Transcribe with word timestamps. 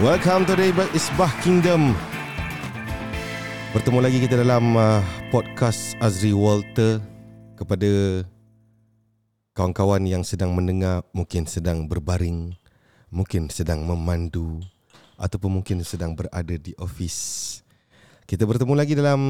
Welcome 0.00 0.48
to 0.48 0.56
the 0.56 0.72
Isbah 0.96 1.28
Kingdom. 1.44 1.92
Bertemu 3.76 4.00
lagi 4.00 4.24
kita 4.24 4.40
dalam 4.40 4.72
uh, 4.72 5.04
podcast 5.28 5.92
Azri 6.00 6.32
Walter 6.32 6.96
kepada 7.60 8.24
kawan-kawan 9.52 10.00
yang 10.08 10.24
sedang 10.24 10.56
mendengar, 10.56 11.04
mungkin 11.12 11.44
sedang 11.44 11.84
berbaring, 11.84 12.56
mungkin 13.12 13.52
sedang 13.52 13.84
memandu 13.84 14.64
ataupun 15.20 15.60
mungkin 15.60 15.84
sedang 15.84 16.16
berada 16.16 16.56
di 16.56 16.72
office. 16.80 17.60
Kita 18.24 18.48
bertemu 18.48 18.72
lagi 18.72 18.96
dalam 18.96 19.20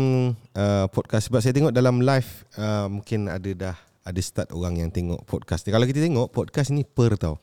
uh, 0.55 0.87
podcast 0.95 1.27
sebab 1.27 1.43
saya 1.43 1.59
tengok 1.59 1.75
dalam 1.75 1.99
live 2.07 2.47
uh, 2.55 2.87
mungkin 2.87 3.27
ada 3.27 3.51
dah 3.51 3.77
ada 4.07 4.21
start 4.23 4.55
orang 4.55 4.79
yang 4.79 4.95
tengok 4.95 5.27
podcast 5.27 5.67
ni. 5.67 5.75
Kalau 5.75 5.91
kita 5.91 5.99
tengok 5.99 6.31
podcast 6.31 6.71
ni 6.71 6.87
per 6.87 7.19
tau. 7.19 7.43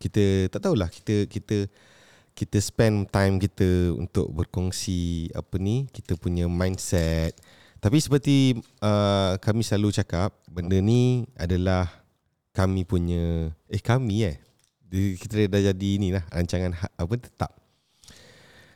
Kita 0.00 0.48
tak 0.48 0.64
tahulah 0.64 0.88
kita 0.88 1.28
kita 1.28 1.68
kita 2.32 2.58
spend 2.58 3.12
time 3.12 3.36
kita 3.36 3.92
untuk 3.96 4.32
berkongsi 4.32 5.28
apa 5.36 5.60
ni 5.60 5.88
kita 5.92 6.16
punya 6.16 6.48
mindset. 6.48 7.36
Tapi 7.82 7.98
seperti 7.98 8.56
uh, 8.80 9.36
kami 9.42 9.66
selalu 9.66 9.90
cakap 9.90 10.32
benda 10.46 10.78
ni 10.78 11.26
adalah 11.34 11.90
kami 12.54 12.86
punya 12.86 13.50
eh 13.68 13.82
kami 13.82 14.28
eh. 14.28 14.36
Kita 14.92 15.48
dah 15.48 15.72
jadi 15.72 15.90
ni 15.96 16.12
lah 16.12 16.22
rancangan 16.28 16.72
ha, 16.76 16.86
apa 17.00 17.14
tetap. 17.16 17.52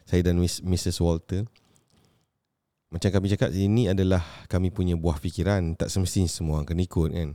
Saya 0.08 0.24
dan 0.24 0.40
Miss, 0.40 0.64
Mrs. 0.64 1.02
Walter. 1.02 1.44
Macam 2.88 3.10
kami 3.10 3.26
cakap 3.28 3.50
ini 3.52 3.90
adalah 3.90 4.22
kami 4.48 4.72
punya 4.72 4.96
buah 4.96 5.18
fikiran. 5.18 5.76
Tak 5.76 5.92
semestinya 5.92 6.30
semua 6.30 6.62
akan 6.64 6.78
ikut 6.78 7.10
kan? 7.12 7.30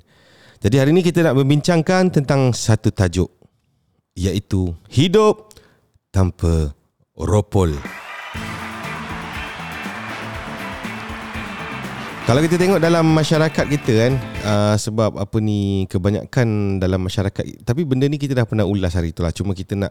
Jadi 0.62 0.76
hari 0.78 0.90
ini 0.96 1.02
kita 1.06 1.22
nak 1.26 1.38
membincangkan 1.38 2.10
tentang 2.10 2.56
satu 2.56 2.90
tajuk 2.90 3.30
iaitu 4.16 4.76
hidup 4.92 5.51
tanpa 6.12 6.76
ropol. 7.16 7.74
Kalau 12.22 12.38
kita 12.46 12.56
tengok 12.56 12.78
dalam 12.78 13.12
masyarakat 13.12 13.66
kita 13.66 13.92
kan 13.98 14.14
uh, 14.46 14.76
Sebab 14.78 15.18
apa 15.18 15.42
ni 15.42 15.90
Kebanyakan 15.90 16.78
dalam 16.78 17.02
masyarakat 17.02 17.66
Tapi 17.66 17.82
benda 17.82 18.06
ni 18.06 18.22
kita 18.22 18.38
dah 18.38 18.46
pernah 18.46 18.62
ulas 18.62 18.94
hari 18.94 19.10
itulah 19.10 19.34
Cuma 19.34 19.58
kita 19.58 19.74
nak 19.74 19.90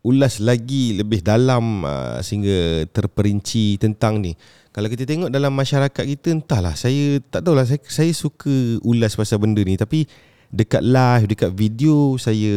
ulas 0.00 0.40
lagi 0.40 0.96
lebih 0.96 1.20
dalam 1.20 1.84
uh, 1.84 2.18
Sehingga 2.24 2.88
terperinci 2.88 3.76
tentang 3.76 4.18
ni. 4.18 4.32
Kalau 4.72 4.88
kita 4.88 5.04
tengok 5.04 5.28
dalam 5.28 5.52
masyarakat 5.52 6.02
kita 6.18 6.32
Entahlah. 6.32 6.72
Saya 6.72 7.20
tak 7.28 7.44
tahulah 7.44 7.68
Saya, 7.68 7.78
saya 7.84 8.10
suka 8.16 8.80
ulas 8.82 9.12
pasal 9.12 9.36
benda 9.36 9.60
ni. 9.60 9.76
Tapi 9.76 10.08
dekat 10.48 10.80
live, 10.80 11.36
dekat 11.36 11.52
video 11.52 12.16
Saya 12.16 12.56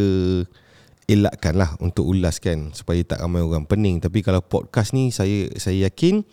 elakkan 1.12 1.60
lah 1.60 1.76
untuk 1.84 2.08
ulaskan 2.08 2.72
supaya 2.72 3.04
tak 3.04 3.20
ramai 3.20 3.44
orang 3.44 3.68
pening. 3.68 4.00
Tapi 4.00 4.24
kalau 4.24 4.40
podcast 4.40 4.96
ni 4.96 5.12
saya 5.12 5.52
saya 5.60 5.92
yakin 5.92 6.24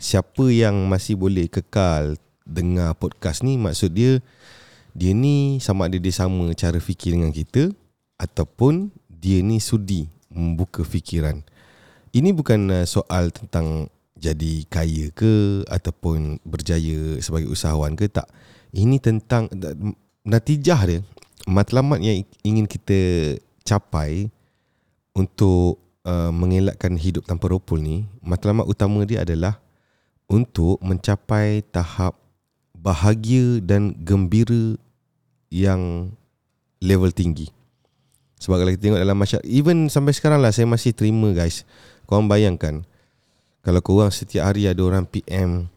siapa 0.00 0.48
yang 0.48 0.88
masih 0.88 1.20
boleh 1.20 1.46
kekal 1.52 2.16
dengar 2.44 2.96
podcast 2.96 3.44
ni 3.44 3.60
maksud 3.60 3.92
dia 3.92 4.20
dia 4.96 5.12
ni 5.12 5.60
sama 5.60 5.88
ada 5.88 5.96
dia 6.00 6.12
sama 6.12 6.52
cara 6.56 6.80
fikir 6.80 7.16
dengan 7.16 7.32
kita 7.32 7.72
ataupun 8.16 8.88
dia 9.08 9.44
ni 9.44 9.60
sudi 9.60 10.08
membuka 10.32 10.80
fikiran. 10.82 11.44
Ini 12.14 12.30
bukan 12.32 12.70
uh, 12.70 12.86
soal 12.86 13.34
tentang 13.34 13.90
jadi 14.14 14.64
kaya 14.70 15.10
ke 15.12 15.66
ataupun 15.68 16.40
berjaya 16.46 17.18
sebagai 17.20 17.50
usahawan 17.50 17.98
ke 17.98 18.06
tak. 18.08 18.30
Ini 18.70 19.02
tentang 19.02 19.50
natijah 20.24 20.80
dia 20.86 21.00
matlamat 21.44 22.00
yang 22.00 22.24
ingin 22.46 22.64
kita 22.64 22.98
capai 23.64 24.28
untuk 25.16 25.80
uh, 26.04 26.30
mengelakkan 26.30 26.94
hidup 26.94 27.24
tanpa 27.24 27.50
ropol 27.50 27.80
ni, 27.80 28.04
matlamat 28.20 28.68
utama 28.68 29.02
dia 29.08 29.24
adalah 29.24 29.58
untuk 30.28 30.78
mencapai 30.84 31.64
tahap 31.72 32.16
bahagia 32.76 33.64
dan 33.64 33.96
gembira 34.04 34.76
yang 35.48 36.12
level 36.84 37.08
tinggi. 37.10 37.48
Sebab 38.44 38.60
kalau 38.60 38.70
kita 38.76 38.82
tengok 38.84 39.00
dalam 39.00 39.16
masyarakat, 39.16 39.48
even 39.48 39.88
sampai 39.88 40.12
sekarang 40.12 40.44
lah 40.44 40.52
saya 40.52 40.68
masih 40.68 40.92
terima 40.92 41.32
guys. 41.32 41.64
Korang 42.04 42.28
bayangkan, 42.28 42.84
kalau 43.64 43.80
korang 43.80 44.12
setiap 44.12 44.52
hari 44.52 44.68
ada 44.68 44.84
orang 44.84 45.08
PM, 45.08 45.72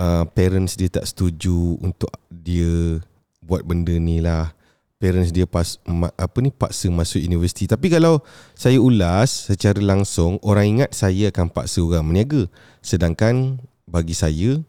uh, 0.00 0.24
parents 0.32 0.80
dia 0.80 0.88
tak 0.88 1.04
setuju 1.04 1.76
untuk 1.84 2.08
dia 2.32 3.04
buat 3.44 3.60
benda 3.68 3.92
ni 4.00 4.24
lah 4.24 4.56
parents 5.00 5.32
dia 5.32 5.48
pas 5.48 5.80
apa 6.20 6.38
ni 6.44 6.52
paksa 6.52 6.92
masuk 6.92 7.24
universiti. 7.24 7.64
Tapi 7.64 7.88
kalau 7.88 8.20
saya 8.52 8.76
ulas 8.76 9.48
secara 9.48 9.80
langsung 9.80 10.36
orang 10.44 10.78
ingat 10.78 10.92
saya 10.92 11.32
akan 11.32 11.48
paksa 11.48 11.80
orang 11.80 12.04
berniaga. 12.12 12.44
Sedangkan 12.84 13.56
bagi 13.88 14.12
saya 14.12 14.60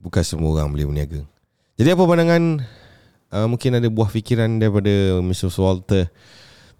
bukan 0.00 0.24
semua 0.24 0.56
orang 0.56 0.72
boleh 0.72 0.88
berniaga. 0.88 1.20
Jadi 1.76 1.88
apa 1.92 2.02
pandangan 2.08 2.64
uh, 3.36 3.46
mungkin 3.46 3.76
ada 3.76 3.88
buah 3.92 4.08
fikiran 4.08 4.48
daripada 4.56 5.20
Mr. 5.20 5.52
Walter 5.60 6.08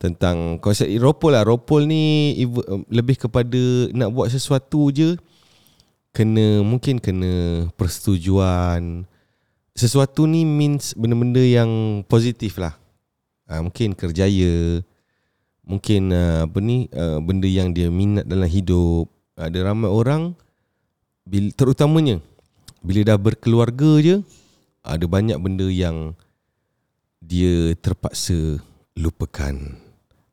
tentang 0.01 0.57
konsep 0.59 0.89
ropol 0.99 1.37
lah 1.37 1.45
ropol 1.47 1.85
ni 1.85 2.35
lebih 2.91 3.21
kepada 3.29 3.93
nak 3.95 4.11
buat 4.11 4.29
sesuatu 4.33 4.91
je 4.91 5.17
kena 6.15 6.61
mungkin 6.65 6.99
kena 7.03 7.67
persetujuan 7.75 9.07
sesuatu 9.75 10.31
ni 10.31 10.47
means 10.47 10.95
benda-benda 10.95 11.43
yang 11.43 12.03
positif 12.07 12.63
lah. 12.63 12.79
Uh, 13.51 13.67
mungkin 13.67 13.93
kerjaya, 13.93 14.81
mungkin 15.67 16.15
uh, 16.15 16.49
apa 16.49 16.59
ni 16.63 16.87
uh, 16.95 17.19
benda 17.21 17.51
yang 17.51 17.75
dia 17.75 17.91
minat 17.91 18.25
dalam 18.25 18.47
hidup. 18.47 19.11
Ada 19.35 19.67
ramai 19.67 19.91
orang 19.91 20.39
terutamanya 21.59 22.23
bila 22.87 23.03
dah 23.03 23.19
berkeluarga 23.19 23.99
je 23.99 24.23
ada 24.87 25.03
banyak 25.11 25.35
benda 25.43 25.67
yang 25.67 26.15
dia 27.19 27.75
terpaksa 27.83 28.63
lupakan. 28.95 29.59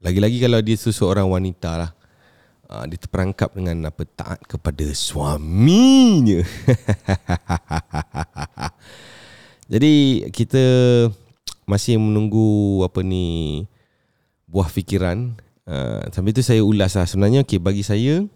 Lagi-lagi 0.06 0.38
kalau 0.38 0.62
dia 0.62 0.78
seseorang 0.78 1.26
wanita 1.26 1.82
lah. 1.82 1.92
Dia 2.88 2.96
terperangkap 2.96 3.52
dengan 3.52 3.90
apa 3.90 4.08
taat 4.08 4.40
kepada 4.48 4.86
suaminya. 4.96 6.40
Jadi 9.72 10.28
kita 10.36 10.64
masih 11.64 11.96
menunggu 11.96 12.84
apa 12.84 13.00
ni 13.00 13.64
buah 14.44 14.68
fikiran. 14.68 15.32
Uh, 15.64 16.04
sambil 16.12 16.36
tu 16.36 16.44
saya 16.44 16.60
ulas 16.60 17.00
lah. 17.00 17.08
Sebenarnya 17.08 17.48
okay, 17.48 17.56
bagi 17.56 17.80
saya 17.80 18.28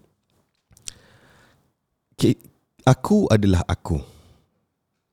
okay, 2.16 2.40
aku 2.88 3.28
adalah 3.28 3.60
aku. 3.68 4.00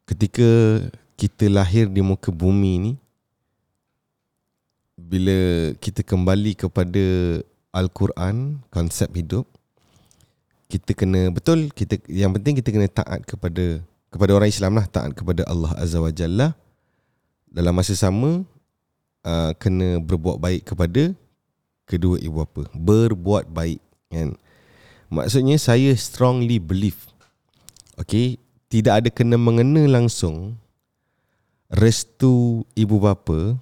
Ketika 0.08 0.80
kita 1.20 1.52
lahir 1.52 1.92
di 1.92 2.00
muka 2.00 2.32
bumi 2.32 2.74
ni 2.80 2.94
bila 4.96 5.72
kita 5.84 6.08
kembali 6.08 6.56
kepada 6.56 7.06
Al-Quran, 7.76 8.64
konsep 8.72 9.12
hidup, 9.12 9.44
kita 10.72 10.96
kena 10.96 11.30
betul 11.36 11.68
kita 11.76 12.00
yang 12.08 12.32
penting 12.32 12.64
kita 12.64 12.70
kena 12.72 12.88
taat 12.88 13.22
kepada 13.28 13.84
kepada 14.14 14.38
orang 14.38 14.54
Islam 14.54 14.78
lah 14.78 14.86
taat 14.86 15.18
kepada 15.18 15.42
Allah 15.50 15.74
Azza 15.74 15.98
wa 15.98 16.14
Jalla. 16.14 16.54
Dalam 17.50 17.74
masa 17.74 17.98
sama 17.98 18.46
uh, 19.26 19.52
kena 19.58 19.98
berbuat 19.98 20.38
baik 20.38 20.62
kepada 20.70 21.18
kedua 21.90 22.22
ibu 22.22 22.46
bapa. 22.46 22.70
Berbuat 22.78 23.50
baik 23.50 23.82
kan? 24.14 24.38
Maksudnya 25.10 25.58
saya 25.58 25.94
strongly 25.98 26.58
believe 26.62 26.98
okay 27.98 28.42
tidak 28.70 29.06
ada 29.06 29.10
kena 29.14 29.38
mengena 29.38 29.86
langsung 29.86 30.58
restu 31.70 32.66
ibu 32.74 32.98
bapa 32.98 33.58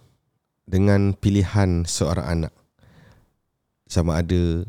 dengan 0.63 1.11
pilihan 1.11 1.83
seorang 1.83 2.27
anak. 2.39 2.53
Sama 3.91 4.23
ada 4.23 4.63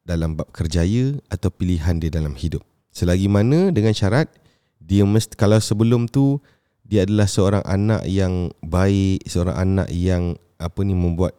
dalam 0.00 0.32
bab 0.32 0.48
kerjaya 0.48 1.20
atau 1.28 1.52
pilihan 1.52 2.00
dia 2.00 2.08
dalam 2.08 2.32
hidup. 2.32 2.64
Selagi 2.88 3.28
mana 3.28 3.68
dengan 3.68 3.92
syarat 3.92 4.32
dia 4.86 5.02
mesti 5.02 5.34
kalau 5.34 5.58
sebelum 5.58 6.06
tu 6.06 6.38
dia 6.86 7.02
adalah 7.02 7.26
seorang 7.26 7.66
anak 7.66 8.06
yang 8.06 8.54
baik, 8.62 9.26
seorang 9.26 9.58
anak 9.58 9.90
yang 9.90 10.38
apa 10.62 10.80
ni 10.86 10.94
membuat 10.94 11.34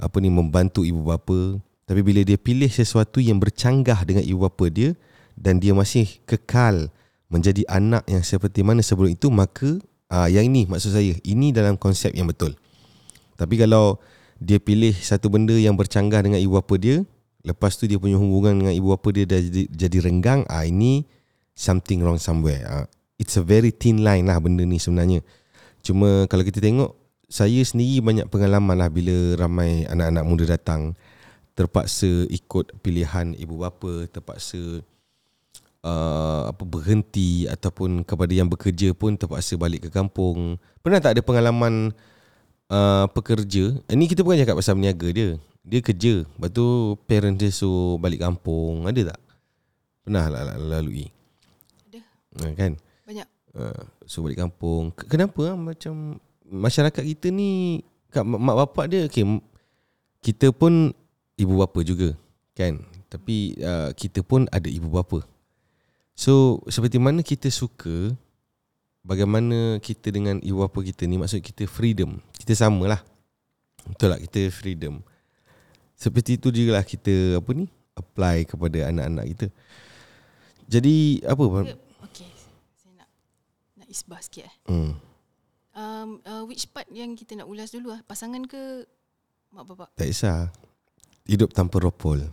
apa 0.00 0.16
ni 0.24 0.32
membantu 0.32 0.82
ibu 0.82 1.04
bapa. 1.04 1.60
Tapi 1.86 2.00
bila 2.02 2.24
dia 2.24 2.40
pilih 2.40 2.66
sesuatu 2.66 3.20
yang 3.20 3.36
bercanggah 3.38 4.02
dengan 4.08 4.24
ibu 4.24 4.42
bapa 4.48 4.72
dia 4.72 4.96
dan 5.36 5.60
dia 5.60 5.76
masih 5.76 6.08
kekal 6.24 6.88
menjadi 7.28 7.62
anak 7.68 8.08
yang 8.08 8.24
seperti 8.24 8.64
mana 8.64 8.80
sebelum 8.80 9.12
itu 9.12 9.28
maka 9.28 9.76
aa, 10.08 10.26
ah, 10.26 10.28
yang 10.32 10.48
ini 10.48 10.64
maksud 10.66 10.96
saya 10.96 11.14
ini 11.22 11.52
dalam 11.52 11.76
konsep 11.76 12.16
yang 12.16 12.26
betul. 12.26 12.56
Tapi 13.36 13.60
kalau 13.60 14.00
dia 14.40 14.56
pilih 14.56 14.96
satu 14.96 15.28
benda 15.28 15.52
yang 15.52 15.76
bercanggah 15.76 16.24
dengan 16.24 16.40
ibu 16.40 16.56
bapa 16.56 16.80
dia, 16.80 17.04
lepas 17.44 17.76
tu 17.76 17.84
dia 17.84 18.00
punya 18.00 18.16
hubungan 18.16 18.64
dengan 18.64 18.74
ibu 18.74 18.88
bapa 18.96 19.08
dia 19.12 19.28
dah 19.28 19.40
jadi, 19.40 19.62
jadi 19.68 19.96
renggang, 20.08 20.48
ah 20.48 20.64
ini 20.64 21.04
something 21.56 22.04
wrong 22.04 22.20
somewhere. 22.20 22.62
Uh, 22.68 22.86
it's 23.16 23.40
a 23.40 23.42
very 23.42 23.72
thin 23.72 24.04
line 24.04 24.28
lah 24.28 24.36
benda 24.36 24.62
ni 24.62 24.76
sebenarnya. 24.76 25.24
Cuma 25.80 26.28
kalau 26.28 26.44
kita 26.44 26.60
tengok, 26.60 26.92
saya 27.26 27.64
sendiri 27.64 28.04
banyak 28.04 28.28
pengalaman 28.28 28.76
lah 28.76 28.92
bila 28.92 29.34
ramai 29.40 29.88
anak-anak 29.88 30.24
muda 30.28 30.44
datang. 30.54 30.94
terpaksa 31.56 32.28
ikut 32.28 32.76
pilihan 32.84 33.32
ibu 33.32 33.64
bapa, 33.64 34.04
terpaksa 34.12 34.84
uh, 35.80 36.52
apa 36.52 36.62
berhenti 36.68 37.48
ataupun 37.48 38.04
kepada 38.04 38.32
yang 38.36 38.46
bekerja 38.46 38.92
pun 38.92 39.16
terpaksa 39.16 39.56
balik 39.56 39.88
ke 39.88 39.90
kampung. 39.90 40.60
Pernah 40.84 41.00
tak 41.00 41.16
ada 41.16 41.24
pengalaman 41.24 41.96
uh, 42.68 43.08
pekerja? 43.08 43.72
Ini 43.88 44.04
kita 44.04 44.20
bukan 44.20 44.44
cakap 44.44 44.60
pasal 44.60 44.76
meniaga 44.76 45.08
dia. 45.08 45.40
Dia 45.66 45.80
kerja, 45.82 46.22
lepas 46.28 46.52
tu 46.52 46.94
parent 47.08 47.34
dia 47.34 47.50
suruh 47.50 47.98
balik 47.98 48.22
kampung. 48.22 48.86
Ada 48.86 49.16
tak? 49.16 49.20
Pernah 50.06 50.24
lah 50.30 50.42
lalui. 50.60 51.15
Uh, 52.42 52.52
kan? 52.56 52.72
Banyak. 53.06 53.28
Uh, 53.56 53.82
suruh 54.04 54.28
balik 54.28 54.44
kampung. 54.44 54.92
Kenapa 55.08 55.52
ah 55.52 55.56
macam 55.56 56.20
masyarakat 56.44 57.02
kita 57.16 57.32
ni 57.32 57.80
kat 58.12 58.22
mak 58.22 58.56
bapak 58.66 58.86
dia 58.86 59.08
okay, 59.08 59.24
m- 59.24 59.42
kita 60.20 60.52
pun 60.52 60.92
ibu 61.40 61.54
bapa 61.56 61.80
juga 61.80 62.12
kan? 62.52 62.80
Tapi 63.08 63.56
uh, 63.62 63.90
kita 63.96 64.20
pun 64.20 64.44
ada 64.52 64.68
ibu 64.68 64.92
bapa. 64.92 65.24
So 66.12 66.64
seperti 66.68 67.00
mana 67.00 67.24
kita 67.24 67.48
suka 67.48 68.12
bagaimana 69.06 69.80
kita 69.80 70.12
dengan 70.12 70.42
ibu 70.44 70.60
bapa 70.60 70.82
kita 70.84 71.08
ni 71.08 71.16
maksud 71.16 71.40
kita 71.40 71.64
freedom. 71.64 72.20
Kita 72.36 72.52
samalah. 72.52 73.00
Betul 73.86 74.12
tak? 74.16 74.20
Kita 74.28 74.40
freedom. 74.52 75.00
Seperti 75.96 76.36
itu 76.36 76.52
juga 76.52 76.76
lah 76.76 76.84
kita 76.84 77.40
apa 77.40 77.50
ni 77.56 77.72
apply 77.96 78.44
kepada 78.44 78.92
anak-anak 78.92 79.24
kita. 79.32 79.46
Jadi 80.66 81.24
apa 81.24 81.44
nak 83.86 83.94
isbah 83.94 84.18
sikit 84.18 84.50
eh. 84.50 84.56
hmm. 84.66 84.92
Um, 85.76 86.24
uh, 86.24 86.42
which 86.48 86.72
part 86.72 86.88
yang 86.88 87.12
kita 87.14 87.36
nak 87.36 87.52
ulas 87.52 87.68
dulu 87.68 87.92
ah? 87.92 88.00
Pasangan 88.00 88.48
ke 88.48 88.88
mak 89.52 89.68
bapak? 89.68 89.92
Tak 89.92 90.08
kisah 90.08 90.48
Hidup 91.28 91.52
tanpa 91.52 91.78
ropol 91.84 92.24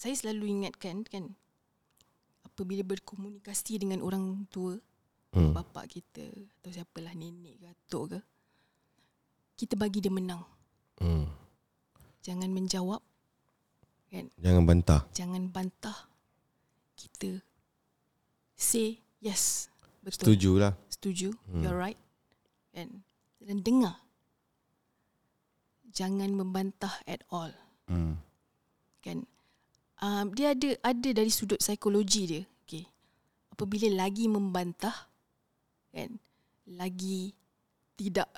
Saya 0.00 0.16
selalu 0.16 0.48
ingatkan 0.48 1.04
kan 1.04 1.36
apabila 2.40 2.80
berkomunikasi 2.88 3.84
dengan 3.84 4.00
orang 4.00 4.48
tua, 4.48 4.80
hmm. 5.36 5.52
bapak 5.52 5.92
kita 5.92 6.24
atau 6.56 6.72
siapalah 6.72 7.12
nenek 7.12 7.60
ke 7.60 7.66
atuk 7.68 8.04
ke, 8.16 8.20
kita 9.60 9.76
bagi 9.76 10.00
dia 10.00 10.08
menang. 10.08 10.40
hmm. 11.04 11.28
Jangan 12.24 12.48
menjawab, 12.48 13.04
kan? 14.08 14.32
Jangan 14.40 14.64
bantah 14.64 15.04
Jangan 15.12 15.52
bantah. 15.52 15.98
Kita 16.96 17.36
say 18.56 19.04
yes. 19.20 19.68
Betul. 20.00 20.16
Setuju 20.34 20.50
lah 20.56 20.72
Setuju. 20.88 21.28
Hmm. 21.48 21.62
You're 21.64 21.76
right. 21.76 22.00
Kan? 22.72 23.04
Dan 23.40 23.60
dengar. 23.64 24.00
Jangan 25.90 26.32
membantah 26.32 26.92
at 27.08 27.24
all. 27.32 27.50
hmm. 27.90 28.14
kan 29.02 29.18
um, 30.00 30.26
dia 30.32 30.54
ada 30.54 30.70
ada 30.86 31.08
dari 31.10 31.28
sudut 31.28 31.58
psikologi 31.58 32.22
dia 32.30 32.42
okey 32.64 32.86
apabila 33.50 34.06
lagi 34.06 34.30
membantah 34.30 34.94
kan 35.90 36.14
lagi 36.70 37.34
tidak 37.98 38.30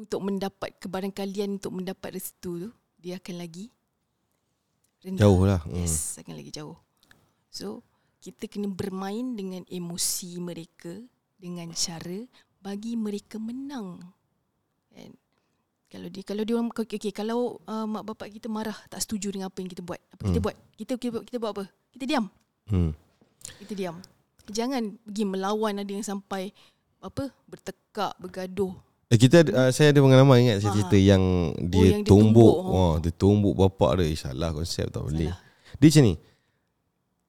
untuk 0.00 0.20
mendapat 0.24 0.76
kebarangkalian 0.80 1.60
untuk 1.60 1.76
mendapat 1.76 2.16
restu 2.16 2.68
tu 2.68 2.70
dia 2.96 3.20
akan 3.20 3.36
lagi 3.36 3.68
rendah 5.04 5.22
Jauh 5.22 5.42
lah 5.44 5.60
hmm. 5.68 5.76
yes 5.84 6.16
akan 6.18 6.34
lagi 6.34 6.50
jauh 6.50 6.76
so 7.52 7.84
kita 8.26 8.50
kena 8.50 8.66
bermain 8.66 9.38
dengan 9.38 9.62
emosi 9.64 10.42
mereka 10.42 10.90
dengan 11.38 11.70
cara 11.70 12.26
bagi 12.58 12.98
mereka 12.98 13.38
menang 13.38 14.02
kan 14.90 15.12
kalau 15.86 16.08
dia 16.10 16.22
kalau 16.22 16.42
dia 16.42 16.58
orang 16.58 16.74
okey 16.74 16.98
okay, 16.98 17.12
kalau 17.14 17.62
uh, 17.62 17.86
mak 17.86 18.02
bapak 18.02 18.34
kita 18.34 18.50
marah 18.50 18.74
tak 18.90 18.98
setuju 18.98 19.30
dengan 19.30 19.46
apa 19.46 19.62
yang 19.62 19.70
kita 19.70 19.80
buat 19.80 20.00
apa 20.10 20.22
kita 20.26 20.34
Hmm. 20.34 20.44
buat 20.44 20.56
kita, 20.74 20.92
kita 20.98 21.16
kita 21.22 21.36
buat 21.38 21.52
apa 21.54 21.64
kita 21.94 22.04
diam 22.04 22.26
Hmm. 22.66 22.90
kita 23.62 23.72
diam 23.72 23.96
jangan 24.50 24.98
pergi 25.00 25.22
melawan 25.22 25.78
ada 25.78 25.86
yang 25.88 26.02
sampai 26.02 26.50
apa 26.98 27.30
bertekak 27.46 28.18
bergaduh 28.18 28.74
Eh, 29.06 29.14
kita 29.14 29.46
ada- 29.46 29.54
uh, 29.54 29.70
saya 29.70 29.94
ada 29.94 30.02
pengalaman 30.02 30.42
ingat 30.42 30.66
saya 30.66 30.74
Ah. 30.74 30.76
cerita 30.82 30.98
yang 30.98 31.22
dia 31.62 31.94
yang 31.94 32.02
dia 32.02 32.10
tumbuk, 32.10 32.42
tumbuk 32.42 32.74
oh. 32.74 32.94
dia 32.98 33.12
tumbuk 33.14 33.54
bapak 33.54 34.02
dia 34.02 34.10
Eh, 34.10 34.18
salah 34.18 34.50
konsep 34.50 34.90
tak 34.90 34.98
boleh. 34.98 35.30
Salah. 35.30 35.38
Dia 35.78 35.86
macam 35.86 36.02
ni. 36.02 36.14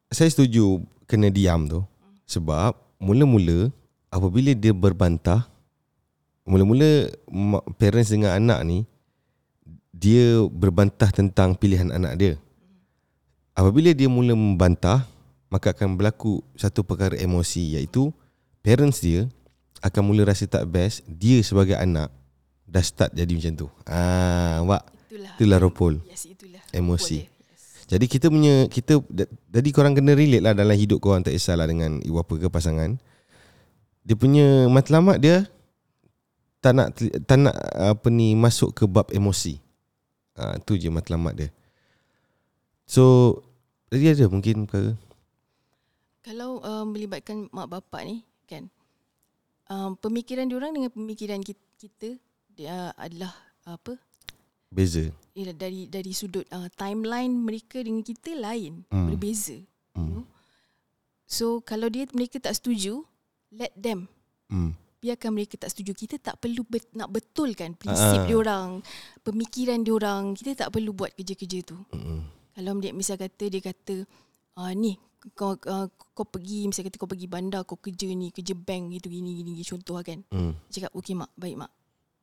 Saya 0.08 0.32
setuju 0.32 0.80
kena 1.04 1.28
diam 1.28 1.68
tu 1.68 1.84
sebab 2.24 2.76
mula-mula 2.96 3.72
apabila 4.08 4.56
dia 4.56 4.72
berbantah 4.72 5.48
mula-mula 6.48 7.12
parents 7.76 8.16
dengan 8.16 8.40
anak 8.40 8.60
ni 8.64 8.80
dia 9.92 10.40
berbantah 10.48 11.12
tentang 11.12 11.60
pilihan 11.60 11.92
anak 11.92 12.14
dia. 12.16 12.34
Apabila 13.52 13.92
dia 13.92 14.08
mula 14.08 14.32
membantah 14.32 15.04
maka 15.52 15.76
akan 15.76 16.00
berlaku 16.00 16.40
satu 16.56 16.88
perkara 16.88 17.16
emosi 17.20 17.76
iaitu 17.76 18.12
parents 18.64 19.04
dia 19.04 19.28
akan 19.84 20.02
mula 20.08 20.24
rasa 20.24 20.48
tak 20.48 20.68
best 20.72 21.04
dia 21.04 21.44
sebagai 21.44 21.76
anak 21.76 22.08
dah 22.64 22.84
start 22.84 23.12
jadi 23.12 23.32
macam 23.32 23.54
tu. 23.56 23.68
Ah, 23.84 24.64
nampak? 24.64 24.84
itulah 25.08 25.32
Itulah 25.36 25.58
ropol. 25.60 25.94
yes 26.08 26.24
itulah 26.28 26.64
Emosi. 26.72 27.24
Ropol 27.24 27.32
dia. 27.32 27.37
Jadi 27.88 28.06
kita 28.12 28.28
punya 28.28 28.68
kita 28.68 29.00
jadi 29.48 29.70
korang 29.72 29.96
kena 29.96 30.12
relate 30.12 30.44
lah 30.44 30.52
dalam 30.52 30.76
hidup 30.76 31.00
korang 31.00 31.24
tak 31.24 31.32
kisahlah 31.32 31.72
dengan 31.72 32.04
ibu 32.04 32.20
bapa 32.20 32.36
ke 32.36 32.48
pasangan. 32.52 33.00
Dia 34.04 34.16
punya 34.20 34.68
matlamat 34.68 35.24
dia 35.24 35.48
tak 36.60 36.76
nak 36.76 36.88
tak 37.00 37.38
nak 37.40 37.56
apa 37.76 38.08
ni 38.12 38.36
masuk 38.36 38.76
ke 38.76 38.84
bab 38.84 39.08
emosi. 39.16 39.64
Ah 40.36 40.60
tu 40.60 40.76
je 40.76 40.92
matlamat 40.92 41.34
dia. 41.34 41.50
So 42.84 43.40
jadi 43.88 44.20
ada 44.20 44.28
mungkin 44.28 44.68
perkara. 44.68 45.00
Kalau 46.28 46.60
um, 46.60 46.92
melibatkan 46.92 47.48
mak 47.56 47.72
bapak 47.72 48.04
ni 48.04 48.28
kan 48.52 48.68
um, 49.72 49.96
pemikiran 49.96 50.48
diorang 50.52 50.76
dengan 50.76 50.92
pemikiran 50.92 51.40
kita, 51.40 52.20
dia 52.52 52.92
adalah 53.00 53.32
apa 53.64 53.96
Beza. 54.68 55.10
ialah 55.32 55.54
dari 55.54 55.86
dari 55.86 56.12
sudut 56.12 56.44
uh, 56.50 56.68
timeline 56.74 57.32
mereka 57.32 57.80
dengan 57.80 58.02
kita 58.02 58.34
lain 58.34 58.84
Hmm. 58.90 59.08
berbeza 59.08 59.62
Hmm. 59.94 60.26
so 61.24 61.62
kalau 61.62 61.88
dia 61.88 62.10
mereka 62.12 62.38
tak 62.38 62.54
setuju 62.54 63.06
let 63.52 63.72
them 63.74 64.10
Hmm. 64.48 64.74
biarkan 64.98 65.32
mereka 65.32 65.56
tak 65.56 65.70
setuju 65.70 65.94
kita 65.94 66.16
tak 66.18 66.36
perlu 66.38 66.64
bet, 66.64 66.90
nak 66.92 67.12
betulkan 67.12 67.76
prinsip 67.76 68.18
Ah. 68.18 68.26
diorang 68.26 68.82
pemikiran 69.22 69.80
diorang 69.80 70.34
kita 70.34 70.58
tak 70.58 70.70
perlu 70.72 70.92
buat 70.92 71.14
kerja-kerja 71.14 71.60
tu 71.64 71.78
Hmm. 71.92 72.26
kalau 72.52 72.76
dia 72.78 72.92
misal 72.92 73.16
kata 73.16 73.46
dia 73.46 73.62
kata 73.62 74.04
ah 74.56 74.74
ni 74.74 74.98
kau 75.32 75.54
uh, 75.56 75.86
kau 76.12 76.26
pergi 76.26 76.66
misal 76.66 76.82
kata 76.82 76.96
kau 76.96 77.06
pergi 77.06 77.28
bandar 77.28 77.62
kau 77.62 77.78
kerja 77.78 78.10
ni 78.10 78.32
kerja 78.32 78.52
bank 78.52 78.90
gitu 78.92 79.08
gini 79.08 79.38
gini, 79.38 79.52
gini 79.54 79.64
contoh 79.64 79.96
kan 80.02 80.26
Hmm. 80.28 80.58
cakap 80.68 80.92
okey 80.92 81.14
mak 81.14 81.30
baik 81.36 81.56
mak 81.56 81.72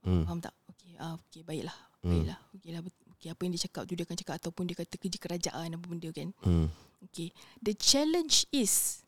Hmm. 0.03 0.27
faham 0.27 0.41
tak 0.41 0.53
okey 0.69 0.99
ah 0.99 1.15
okey 1.17 1.41
baiklah 1.41 1.77
Hmm. 2.05 2.13
baiklah 2.15 2.39
okeylah 2.53 2.81
bet- 2.81 3.03
okey 3.11 3.29
apa 3.29 3.41
yang 3.41 3.53
dia 3.53 3.63
cakap 3.65 3.83
tu 3.83 3.93
dia 3.93 4.05
akan 4.05 4.17
cakap 4.17 4.35
ataupun 4.37 4.63
dia 4.65 4.77
kata 4.77 4.95
kerja 4.95 5.19
kerajaan 5.19 5.69
apa 5.73 5.85
benda 5.85 6.09
kan 6.11 6.29
Hmm. 6.41 6.69
okey 7.03 7.33
the 7.59 7.73
challenge 7.73 8.45
is 8.51 9.01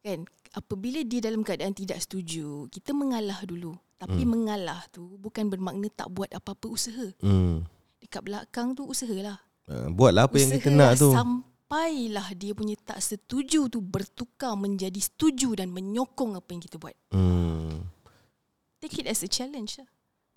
kan 0.00 0.26
apabila 0.50 1.00
dia 1.00 1.20
dalam 1.20 1.40
keadaan 1.40 1.70
tidak 1.72 2.00
setuju 2.00 2.66
kita 2.68 2.90
mengalah 2.90 3.38
dulu 3.42 3.72
tapi 3.96 4.20
Hmm. 4.20 4.32
mengalah 4.32 4.82
tu 4.88 5.14
bukan 5.16 5.46
bermakna 5.46 5.86
tak 5.88 6.08
buat 6.08 6.28
apa-apa 6.28 6.66
usaha 6.66 7.06
Hmm. 7.18 7.62
dekat 7.98 8.22
belakang 8.22 8.74
tu 8.74 8.84
usahalah 8.84 9.38
Uh, 9.64 9.86
buatlah 9.88 10.26
apa 10.26 10.34
yang 10.34 10.50
kita 10.50 10.66
Usahalah 10.66 10.90
nak 10.90 10.98
tu. 10.98 11.10
Sampailah 11.14 12.28
dia 12.34 12.50
punya 12.50 12.74
tak 12.76 12.98
setuju 12.98 13.70
tu 13.70 13.78
bertukar 13.78 14.58
menjadi 14.58 14.98
setuju 14.98 15.54
dan 15.54 15.70
menyokong 15.70 16.34
apa 16.34 16.50
yang 16.50 16.58
kita 16.58 16.74
buat. 16.74 16.90
Hmm. 17.14 17.86
Take 18.80 18.98
it 18.98 19.06
as 19.06 19.22
a 19.22 19.28
challenge 19.28 19.78
lah. 19.78 19.86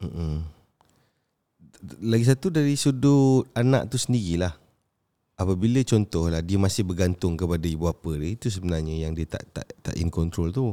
Mm-mm. 0.01 0.46
Lagi 1.99 2.23
satu 2.23 2.47
dari 2.47 2.79
sudut 2.79 3.43
anak 3.51 3.91
tu 3.91 3.99
sendirilah. 3.99 4.55
Apabila 5.35 5.83
contohlah 5.83 6.39
dia 6.39 6.55
masih 6.55 6.87
bergantung 6.87 7.35
kepada 7.35 7.65
ibu 7.67 7.89
bapa 7.89 8.15
dia, 8.15 8.31
itu 8.31 8.47
sebenarnya 8.47 9.03
yang 9.03 9.11
dia 9.11 9.27
tak 9.27 9.43
tak 9.51 9.67
tak 9.83 9.95
in 9.99 10.07
control 10.07 10.53
tu. 10.53 10.71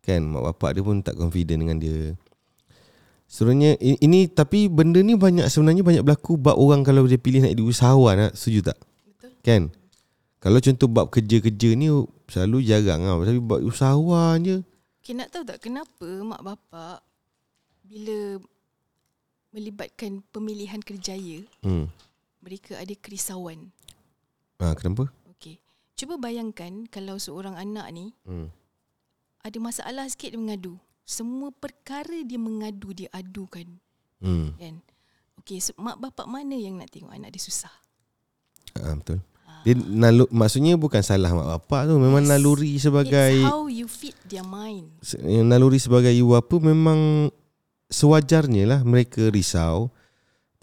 Kan 0.00 0.24
mak 0.32 0.54
bapak 0.54 0.78
dia 0.78 0.82
pun 0.82 1.04
tak 1.04 1.18
confident 1.20 1.60
dengan 1.66 1.76
dia. 1.76 2.16
Sebenarnya 3.28 3.80
ini, 3.80 4.28
tapi 4.28 4.68
benda 4.68 5.00
ni 5.00 5.16
banyak 5.16 5.48
sebenarnya 5.48 5.80
banyak 5.80 6.02
berlaku 6.04 6.36
bab 6.36 6.56
orang 6.56 6.84
kalau 6.84 7.08
dia 7.08 7.16
pilih 7.16 7.40
nak 7.40 7.56
jadi 7.56 7.64
usahawan, 7.64 8.14
nak 8.28 8.32
setuju 8.36 8.72
tak? 8.72 8.78
Betul. 9.08 9.30
Kan? 9.40 9.62
Kalau 10.36 10.58
contoh 10.60 10.88
bab 10.92 11.06
kerja-kerja 11.08 11.68
ni 11.72 11.88
selalu 12.28 12.58
jarang 12.60 13.08
lah. 13.08 13.20
Tapi 13.24 13.40
bab 13.40 13.64
usahawan 13.64 14.36
je. 14.44 14.56
Okay, 15.00 15.16
nak 15.16 15.32
tahu 15.32 15.48
tak 15.48 15.64
kenapa 15.64 16.06
mak 16.22 16.44
bapak 16.44 17.00
bila 17.88 18.36
melibatkan 19.52 20.24
pemilihan 20.32 20.80
kerjaya, 20.80 21.44
Hmm. 21.60 21.92
mereka 22.40 22.76
ada 22.76 22.92
kerisauan. 22.92 23.70
Ha, 24.58 24.72
kenapa? 24.74 25.12
Okay. 25.36 25.60
Cuba 25.94 26.16
bayangkan 26.16 26.88
kalau 26.88 27.20
seorang 27.20 27.54
anak 27.54 27.86
ni 27.92 28.16
Hmm. 28.24 28.48
ada 29.40 29.58
masalah 29.60 30.08
sikit 30.08 30.32
dia 30.32 30.40
mengadu. 30.40 30.80
Semua 31.04 31.52
perkara 31.52 32.24
dia 32.24 32.40
mengadu, 32.40 32.90
dia 32.90 33.12
adukan. 33.12 33.68
Hmm. 34.18 34.56
Kan? 34.56 34.80
Okay, 35.42 35.58
so 35.58 35.74
mak 35.76 35.98
bapak 35.98 36.24
mana 36.24 36.54
yang 36.54 36.78
nak 36.78 36.88
tengok 36.88 37.10
anak 37.10 37.34
dia 37.34 37.42
susah? 37.42 37.72
Ah, 38.78 38.94
betul. 38.94 39.20
Dia 39.62 39.78
nalu, 39.78 40.26
maksudnya 40.30 40.74
bukan 40.74 41.02
salah 41.02 41.30
mak 41.30 41.46
bapak 41.58 41.86
tu, 41.86 41.94
memang 41.94 42.26
Yes. 42.26 42.30
naluri 42.30 42.72
sebagai 42.78 43.30
It's 43.36 43.46
how 43.46 43.66
you 43.66 43.86
feed 43.86 44.14
their 44.26 44.42
mind. 44.42 44.90
naluri 45.22 45.78
sebagai 45.78 46.10
ibu 46.10 46.34
bapa 46.34 46.58
memang 46.58 47.30
sewajarnya 47.92 48.64
lah 48.64 48.80
mereka 48.82 49.28
risau. 49.28 49.92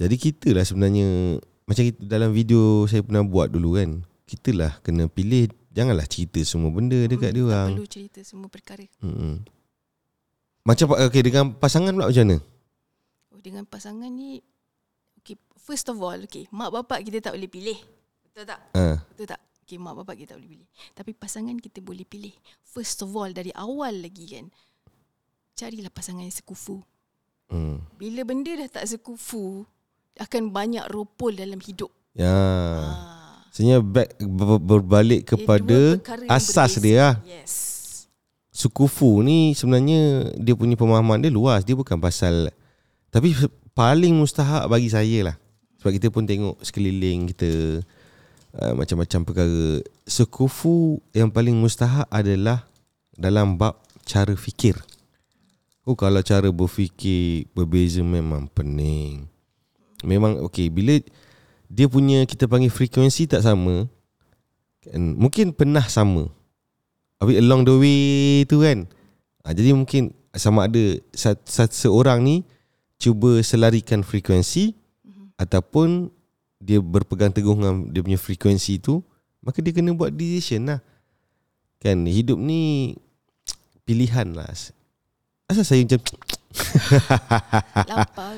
Jadi 0.01 0.15
kita 0.17 0.51
lah 0.57 0.65
sebenarnya 0.65 1.39
macam 1.69 1.83
kita 1.85 2.01
dalam 2.09 2.33
video 2.33 2.89
saya 2.89 3.05
pernah 3.05 3.21
buat 3.21 3.53
dulu 3.53 3.77
kan. 3.77 4.01
Kita 4.25 4.51
lah 4.57 4.73
kena 4.81 5.05
pilih 5.05 5.53
janganlah 5.69 6.05
cerita 6.09 6.41
semua 6.41 6.73
benda 6.73 6.97
dekat 7.05 7.31
dia 7.31 7.45
Hmm, 7.45 7.49
orang. 7.53 7.69
Tak 7.69 7.77
perlu 7.77 7.89
cerita 7.89 8.19
semua 8.25 8.49
perkara. 8.49 8.85
Hmm. 8.99 9.45
Macam 10.65 10.85
okey 10.97 11.21
dengan 11.23 11.53
pasangan 11.55 11.93
pula 11.93 12.09
macam 12.09 12.25
mana? 12.25 12.37
Oh, 13.33 13.39
dengan 13.41 13.63
pasangan 13.65 14.09
ni, 14.11 14.43
okay, 15.17 15.37
first 15.57 15.87
of 15.89 15.97
all, 16.01 16.17
okay, 16.19 16.45
mak 16.51 16.69
bapak 16.69 17.05
kita 17.05 17.23
tak 17.29 17.33
boleh 17.37 17.49
pilih. 17.49 17.79
Betul 18.25 18.45
tak? 18.49 18.59
Ha. 18.75 19.01
Betul 19.13 19.25
tak? 19.29 19.41
Okay, 19.65 19.77
mak 19.77 19.93
bapak 19.97 20.17
kita 20.17 20.33
tak 20.33 20.37
boleh 20.41 20.51
pilih. 20.57 20.69
Tapi 20.93 21.11
pasangan 21.13 21.55
kita 21.57 21.79
boleh 21.81 22.05
pilih. 22.05 22.33
First 22.61 23.01
of 23.05 23.13
all, 23.13 23.29
dari 23.33 23.53
awal 23.53 24.01
lagi 24.01 24.25
kan, 24.29 24.45
carilah 25.57 25.89
pasangan 25.89 26.25
yang 26.25 26.33
sekufu. 26.33 26.81
Hmm. 27.49 27.81
Bila 27.97 28.21
benda 28.23 28.53
dah 28.53 28.69
tak 28.69 28.85
sekufu, 28.85 29.65
akan 30.19 30.53
banyak 30.53 30.85
ropol 30.93 31.33
dalam 31.33 31.57
hidup. 31.57 31.89
Ya. 32.13 32.29
Ah. 32.29 33.41
Sebenarnya 33.49 33.81
back 33.81 34.09
ber- 34.21 34.61
berbalik 34.61 35.21
kepada 35.33 35.97
yang 35.97 36.29
asas 36.29 36.77
berbeza. 36.77 36.85
dia 36.85 36.97
lah. 37.01 37.15
Yes. 37.25 37.53
Sukufu 38.53 39.23
ni 39.25 39.55
sebenarnya 39.57 40.31
dia 40.37 40.53
punya 40.53 40.77
pemahaman 40.77 41.23
dia 41.23 41.33
luas. 41.33 41.65
Dia 41.65 41.73
bukan 41.73 41.97
pasal 41.97 42.53
tapi 43.09 43.33
paling 43.73 44.13
mustahak 44.13 44.69
bagi 44.69 44.93
saya 44.93 45.33
lah. 45.33 45.35
Sebab 45.81 45.91
kita 45.95 46.07
pun 46.13 46.27
tengok 46.27 46.61
sekeliling 46.61 47.31
kita 47.33 47.81
uh, 48.59 48.73
macam-macam 48.77 49.19
perkara. 49.25 49.81
Sekufu 50.05 51.01
yang 51.15 51.33
paling 51.33 51.57
mustahak 51.57 52.05
adalah 52.11 52.67
dalam 53.15 53.57
bab 53.57 53.79
cara 54.05 54.35
fikir. 54.35 54.77
Oh 55.89 55.97
kalau 55.97 56.21
cara 56.21 56.53
berfikir 56.53 57.49
berbeza 57.57 58.05
memang 58.05 58.45
pening. 58.53 59.25
Memang 60.05 60.37
okey 60.45 60.69
bila 60.69 61.01
dia 61.65 61.89
punya 61.89 62.29
kita 62.29 62.45
panggil 62.45 62.69
frekuensi 62.69 63.25
tak 63.25 63.41
sama 63.41 63.89
kan, 64.85 65.01
mungkin 65.17 65.49
pernah 65.49 65.85
sama 65.85 66.29
Habis 67.17 67.41
along 67.41 67.67
the 67.67 67.75
way 67.75 68.01
tu 68.47 68.63
kan 68.63 68.87
ha, 69.43 69.51
Jadi 69.51 69.75
mungkin 69.75 70.15
sama 70.31 70.71
ada 70.71 70.97
sat, 71.11 71.41
sat, 71.43 71.75
seorang 71.75 72.23
ni 72.23 72.47
Cuba 73.01 73.41
selarikan 73.43 74.05
frekuensi 74.05 74.77
Mhm. 75.03 75.35
Ataupun 75.35 76.13
Dia 76.63 76.79
berpegang 76.79 77.35
teguh 77.35 77.59
dengan 77.59 77.91
dia 77.91 78.01
punya 78.05 78.19
frekuensi 78.21 78.79
tu 78.79 79.03
Maka 79.43 79.59
dia 79.59 79.75
kena 79.75 79.91
buat 79.91 80.15
decision 80.15 80.69
lah 80.71 80.79
Kan 81.83 82.07
hidup 82.07 82.39
ni 82.39 82.95
Pilihan 83.89 84.31
lah 84.31 84.47
Asal 85.49 85.65
saya 85.65 85.81
macam 85.81 86.01
Lapar? 87.89 88.37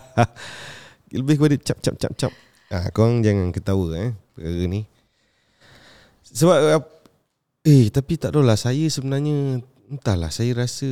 Lebih 1.20 1.36
kepada 1.36 1.56
cap 1.60 1.78
cap 1.84 1.94
cap 2.00 2.12
cap 2.16 2.32
ah, 2.72 2.88
Korang 2.88 3.20
jangan 3.20 3.52
ketawa 3.52 3.92
eh 4.00 4.10
Perkara 4.32 4.64
ni 4.64 4.88
Sebab 6.24 6.80
Eh 7.68 7.92
tapi 7.92 8.16
tak 8.16 8.32
tahulah 8.32 8.56
Saya 8.56 8.88
sebenarnya 8.88 9.60
Entahlah 9.92 10.32
saya 10.32 10.56
rasa 10.56 10.88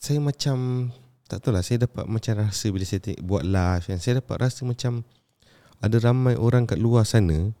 Saya 0.00 0.16
macam 0.24 0.88
Tak 1.28 1.44
tahulah 1.44 1.60
Saya 1.60 1.84
dapat 1.84 2.08
macam 2.08 2.40
rasa 2.40 2.72
Bila 2.72 2.88
saya 2.88 3.20
buat 3.20 3.44
live 3.44 3.84
kan, 3.84 4.00
Saya 4.00 4.24
dapat 4.24 4.48
rasa 4.48 4.64
macam 4.64 5.04
Ada 5.84 6.08
ramai 6.08 6.40
orang 6.40 6.64
kat 6.64 6.80
luar 6.80 7.04
sana 7.04 7.52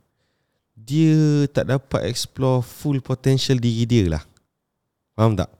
Dia 0.72 1.44
tak 1.52 1.68
dapat 1.68 2.08
explore 2.08 2.64
Full 2.64 3.04
potential 3.04 3.60
diri 3.60 3.84
dia 3.84 4.08
lah 4.08 4.24
Faham 5.12 5.36
tak? 5.36 5.57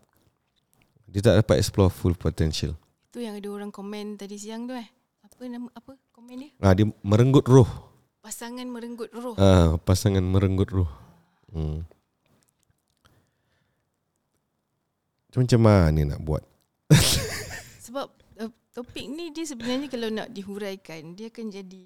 Dia 1.08 1.20
tak 1.24 1.40
dapat 1.40 1.56
explore 1.60 1.88
full 1.88 2.14
potential 2.14 2.76
Tu 3.08 3.24
yang 3.24 3.40
ada 3.40 3.48
orang 3.48 3.72
komen 3.72 4.20
tadi 4.20 4.36
siang 4.36 4.68
tu 4.68 4.76
eh. 4.76 4.84
Apa 5.24 5.48
nama 5.48 5.68
apa 5.72 5.96
komen 6.12 6.36
dia? 6.36 6.50
ah, 6.60 6.72
Dia 6.76 6.84
merenggut 7.00 7.48
roh 7.48 7.88
Pasangan 8.18 8.66
merenggut 8.68 9.08
roh. 9.16 9.32
Ah, 9.40 9.80
pasangan 9.80 10.20
merenggut 10.20 10.68
roh. 10.68 10.90
Hmm. 11.48 11.86
Macam 15.32 15.60
mana 15.64 16.00
nak 16.02 16.20
buat? 16.20 16.42
Sebab 17.88 18.10
uh, 18.42 18.50
topik 18.74 19.06
ni 19.08 19.30
dia 19.30 19.48
sebenarnya 19.48 19.88
kalau 19.88 20.12
nak 20.12 20.28
dihuraikan 20.34 21.14
dia 21.14 21.32
akan 21.32 21.46
jadi 21.48 21.84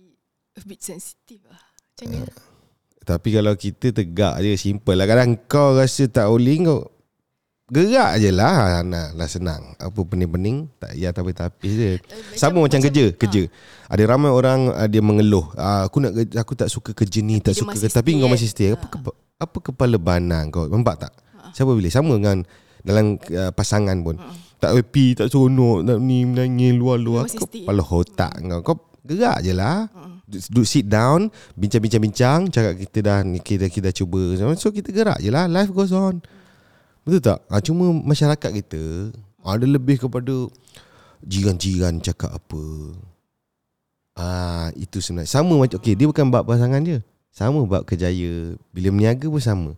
a 0.57 0.61
bit 0.67 0.81
sensitif 0.83 1.47
lah. 1.47 1.63
Macam 1.63 2.07
mana? 2.11 2.33
Tapi 3.03 3.29
kalau 3.35 3.55
kita 3.55 3.91
tegak 3.93 4.41
je 4.41 4.55
simple 4.57 4.95
lah. 4.99 5.07
Kadang 5.07 5.37
kau 5.47 5.79
rasa 5.79 6.09
tak 6.11 6.27
boleh 6.27 6.59
kau 6.65 6.91
gerak 7.73 8.21
je 8.21 8.29
lah. 8.29 8.85
Nah, 8.85 9.17
lah 9.17 9.29
senang. 9.29 9.73
Apa 9.81 10.05
pening-pening 10.05 10.69
tak 10.77 10.93
payah 10.93 11.11
tapis-tapis 11.17 11.73
je. 11.73 11.91
Sama 12.37 12.61
macam, 12.61 12.79
kerja, 12.85 13.17
kerja. 13.17 13.49
Ada 13.89 14.05
ramai 14.05 14.29
orang 14.29 14.69
uh, 14.69 14.89
dia 14.89 15.01
mengeluh. 15.01 15.49
Uh, 15.57 15.89
aku 15.89 16.05
nak 16.05 16.13
aku 16.37 16.53
tak 16.53 16.69
suka 16.69 16.93
kerja 16.93 17.25
ni, 17.25 17.41
tak 17.41 17.57
dia 17.57 17.65
suka 17.65 17.73
kerja. 17.73 17.89
tapi 17.97 18.21
kau 18.21 18.29
masih 18.29 18.53
stay. 18.53 18.77
Apa 18.77 18.87
kepa, 18.93 19.11
apa 19.41 19.59
kepala 19.59 19.97
banang 19.97 20.53
kau? 20.53 20.69
Nampak 20.69 21.09
tak? 21.09 21.13
Siapa 21.57 21.73
boleh 21.73 21.93
sama 21.93 22.21
dengan 22.21 22.45
dalam 22.85 23.17
uh, 23.17 23.51
pasangan 23.57 23.97
pun. 24.05 24.21
Tak 24.61 24.79
happy, 24.79 25.19
tak 25.19 25.27
seronok, 25.33 25.83
tak 25.83 25.99
ni 25.99 26.23
menangis 26.29 26.77
luar-luar. 26.77 27.27
Kau 27.33 27.49
kepala 27.49 27.83
otak 27.83 28.33
kau. 28.37 28.61
Kau 28.63 28.77
gerak 29.03 29.41
je 29.43 29.57
lah. 29.57 29.89
Duduk 30.29 30.65
sit 30.65 30.89
down, 30.89 31.29
bincang-bincang-bincang, 31.59 32.49
cakap 32.49 32.79
kita 32.79 32.99
dah 33.05 33.19
ni 33.21 33.43
kita 33.43 33.69
kita 33.69 33.93
cuba. 33.93 34.33
So 34.57 34.73
kita 34.73 34.89
gerak 34.89 35.19
je 35.21 35.29
lah. 35.29 35.49
Life 35.51 35.73
goes 35.73 35.93
on. 35.93 36.23
Betul 37.03 37.21
tak? 37.23 37.39
Ha, 37.51 37.59
cuma 37.59 37.91
masyarakat 37.91 38.51
kita 38.63 39.11
ada 39.43 39.67
lebih 39.67 39.99
kepada 39.99 40.47
jiran-jiran 41.23 41.99
cakap 41.99 42.31
apa. 42.31 42.65
Ah, 44.13 44.69
itu 44.77 45.01
sebenarnya 45.01 45.33
sama 45.33 45.57
macam 45.57 45.81
okey 45.81 45.97
dia 45.97 46.07
bukan 46.07 46.29
bab 46.31 46.47
pasangan 46.47 46.83
dia. 46.85 47.01
Sama 47.33 47.65
bab 47.65 47.83
kerjaya. 47.89 48.55
Bila 48.71 48.93
berniaga 48.93 49.27
pun 49.27 49.43
sama. 49.43 49.71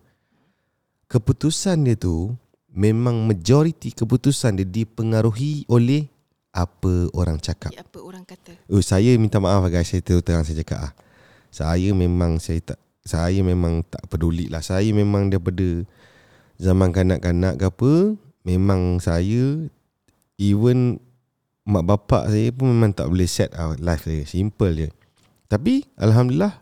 Keputusan 1.07 1.87
dia 1.87 1.95
tu 1.95 2.35
memang 2.75 3.23
majoriti 3.23 3.95
keputusan 3.95 4.59
dia 4.59 4.67
dipengaruhi 4.67 5.63
oleh 5.71 6.11
apa 6.51 7.07
orang 7.15 7.39
cakap. 7.39 7.71
Ya, 7.71 7.81
apa 7.81 7.99
orang 8.03 8.27
kata. 8.27 8.53
Oh, 8.67 8.83
saya 8.83 9.15
minta 9.15 9.39
maaf 9.39 9.63
lah 9.63 9.71
guys, 9.71 9.87
saya 9.87 10.03
terus 10.03 10.21
terang 10.21 10.43
saya 10.43 10.61
cakap 10.61 10.91
ah. 10.91 10.93
Saya 11.49 11.95
memang 11.95 12.37
saya 12.37 12.59
tak 12.59 12.79
saya 13.05 13.39
memang 13.39 13.85
tak 13.87 14.03
peduli 14.11 14.51
lah. 14.51 14.59
Saya 14.59 14.91
memang 14.91 15.31
daripada 15.31 15.87
zaman 16.61 16.91
kanak-kanak 16.95 17.59
ke 17.59 17.65
apa, 17.67 17.93
memang 18.45 19.01
saya 19.03 19.67
even 20.39 20.99
mak 21.65 21.83
bapak 21.87 22.29
saya 22.29 22.53
pun 22.53 22.69
memang 22.69 22.93
tak 22.93 23.09
boleh 23.09 23.25
set 23.25 23.51
out 23.57 23.81
life 23.81 24.05
saya. 24.05 24.23
Simple 24.23 24.71
je. 24.75 24.89
Tapi 25.49 25.85
alhamdulillah 25.97 26.61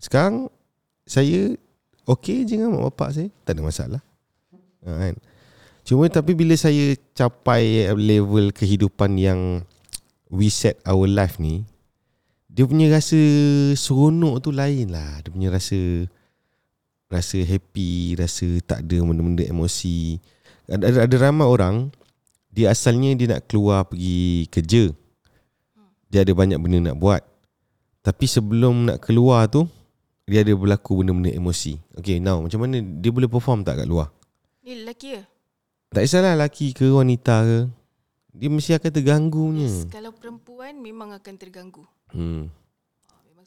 sekarang 0.00 0.50
saya 1.06 1.54
okey 2.06 2.46
je 2.46 2.58
dengan 2.58 2.76
mak 2.76 2.92
bapak 2.92 3.08
saya, 3.16 3.28
tak 3.46 3.58
ada 3.58 3.62
masalah. 3.62 4.02
Ha, 4.84 4.88
kan? 4.96 5.14
Cuma 5.84 6.06
tapi 6.12 6.36
bila 6.36 6.54
saya 6.54 6.94
capai 7.16 7.88
level 7.96 8.52
kehidupan 8.52 9.16
yang 9.16 9.64
we 10.30 10.46
set 10.46 10.78
our 10.86 11.10
life 11.10 11.42
ni 11.42 11.66
dia 12.50 12.66
punya 12.66 12.90
rasa 12.90 13.18
seronok 13.74 14.42
tu 14.42 14.50
lain 14.50 14.90
lah 14.90 15.22
dia 15.22 15.30
punya 15.30 15.50
rasa 15.50 16.06
rasa 17.10 17.42
happy 17.42 18.14
rasa 18.14 18.46
tak 18.62 18.86
ada 18.86 19.02
benda-benda 19.02 19.42
emosi. 19.42 20.22
Ada, 20.70 20.84
ada, 20.86 20.98
ada 21.10 21.16
ramai 21.18 21.44
orang 21.44 21.90
dia 22.54 22.70
asalnya 22.70 23.14
dia 23.18 23.26
nak 23.34 23.50
keluar 23.50 23.90
pergi 23.90 24.46
kerja. 24.46 24.94
Dia 26.10 26.22
ada 26.22 26.32
banyak 26.34 26.58
benda 26.62 26.90
nak 26.90 26.96
buat. 26.98 27.22
Tapi 28.00 28.24
sebelum 28.30 28.88
nak 28.88 29.02
keluar 29.02 29.50
tu 29.50 29.66
dia 30.30 30.46
ada 30.46 30.54
berlaku 30.54 31.02
benda-benda 31.02 31.34
emosi. 31.34 31.74
Okay 31.98 32.22
now 32.22 32.38
macam 32.38 32.62
mana 32.62 32.78
dia 32.78 33.10
boleh 33.10 33.26
perform 33.26 33.66
tak 33.66 33.82
kat 33.82 33.86
luar? 33.90 34.14
Ni 34.62 34.86
lelaki 34.86 35.18
ke? 35.18 35.22
tak 35.90 36.06
kisahlah 36.06 36.38
lelaki 36.38 36.70
ke 36.70 36.86
wanita 36.86 37.42
ke. 37.42 37.60
Dia 38.30 38.46
mesti 38.46 38.78
akan 38.78 38.90
terganggunya. 38.94 39.66
Yes, 39.66 39.90
kalau 39.90 40.14
perempuan 40.14 40.78
memang 40.78 41.10
akan 41.10 41.34
terganggu. 41.34 41.82
hmm. 42.14 42.59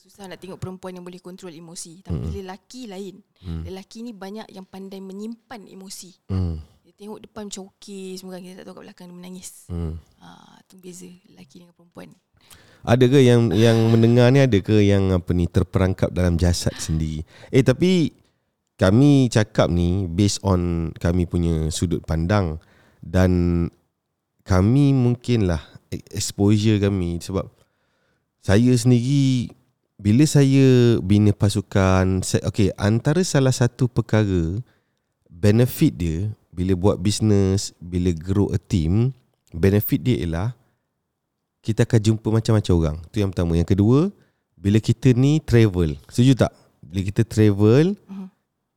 Susah 0.03 0.27
nak 0.27 0.43
tengok 0.43 0.59
perempuan 0.59 0.99
yang 0.99 1.07
boleh 1.07 1.23
kontrol 1.23 1.55
emosi. 1.55 2.03
Tapi 2.03 2.27
Hmm. 2.27 2.35
lelaki 2.43 2.91
lain. 2.91 3.23
Hmm. 3.39 3.63
Lelaki 3.63 4.03
ni 4.03 4.11
banyak 4.11 4.51
yang 4.51 4.67
pandai 4.67 4.99
menyimpan 4.99 5.63
emosi. 5.63 6.11
Hmm. 6.27 6.59
Dia 6.83 6.91
tengok 6.91 7.23
depan 7.23 7.47
macam 7.47 7.71
okey 7.71 8.19
semua. 8.19 8.35
Kita 8.35 8.59
tak 8.59 8.67
tahu 8.67 8.83
kat 8.83 8.83
belakang 8.83 9.07
dia 9.07 9.15
menangis. 9.15 9.71
Hmm. 9.71 9.95
Ha, 10.19 10.59
tu 10.67 10.75
beza 10.75 11.07
lelaki 11.31 11.63
dengan 11.63 11.71
perempuan. 11.71 12.11
Ada 12.83 13.07
ke 13.07 13.23
yang 13.23 13.47
yang 13.55 13.79
mendengar 13.95 14.27
ni 14.27 14.43
ada 14.43 14.59
ke 14.59 14.83
yang 14.83 15.15
apa 15.15 15.31
ni 15.31 15.47
terperangkap 15.47 16.11
dalam 16.11 16.35
jasad 16.35 16.75
sendiri? 16.75 17.23
Eh 17.47 17.63
tapi 17.63 18.11
kami 18.75 19.31
cakap 19.31 19.71
ni 19.71 20.03
based 20.11 20.43
on 20.43 20.91
kami 20.99 21.23
punya 21.23 21.71
sudut 21.71 22.03
pandang 22.03 22.59
dan 22.99 23.71
kami 24.43 24.91
mungkinlah 24.91 25.63
exposure 26.11 26.75
kami 26.83 27.23
sebab 27.23 27.47
saya 28.43 28.75
sendiri 28.75 29.47
bila 30.03 30.27
saya 30.27 30.99
bina 30.99 31.31
pasukan 31.31 32.19
okey 32.51 32.75
antara 32.75 33.23
salah 33.23 33.55
satu 33.55 33.87
perkara 33.87 34.59
benefit 35.31 35.95
dia 35.95 36.17
bila 36.51 36.75
buat 36.75 36.99
bisnes 36.99 37.71
bila 37.79 38.11
grow 38.11 38.51
a 38.51 38.59
team 38.59 39.15
benefit 39.55 40.03
dia 40.03 40.19
ialah 40.19 40.49
kita 41.63 41.87
akan 41.87 41.99
jumpa 42.03 42.27
macam-macam 42.27 42.73
orang 42.75 42.97
tu 43.15 43.23
yang 43.23 43.31
pertama 43.31 43.55
yang 43.55 43.69
kedua 43.69 44.11
bila 44.59 44.83
kita 44.83 45.15
ni 45.15 45.39
travel 45.39 45.95
setuju 46.11 46.35
tak 46.35 46.51
bila 46.83 46.99
kita 47.07 47.23
travel 47.23 47.95
Mhm. 47.95 48.27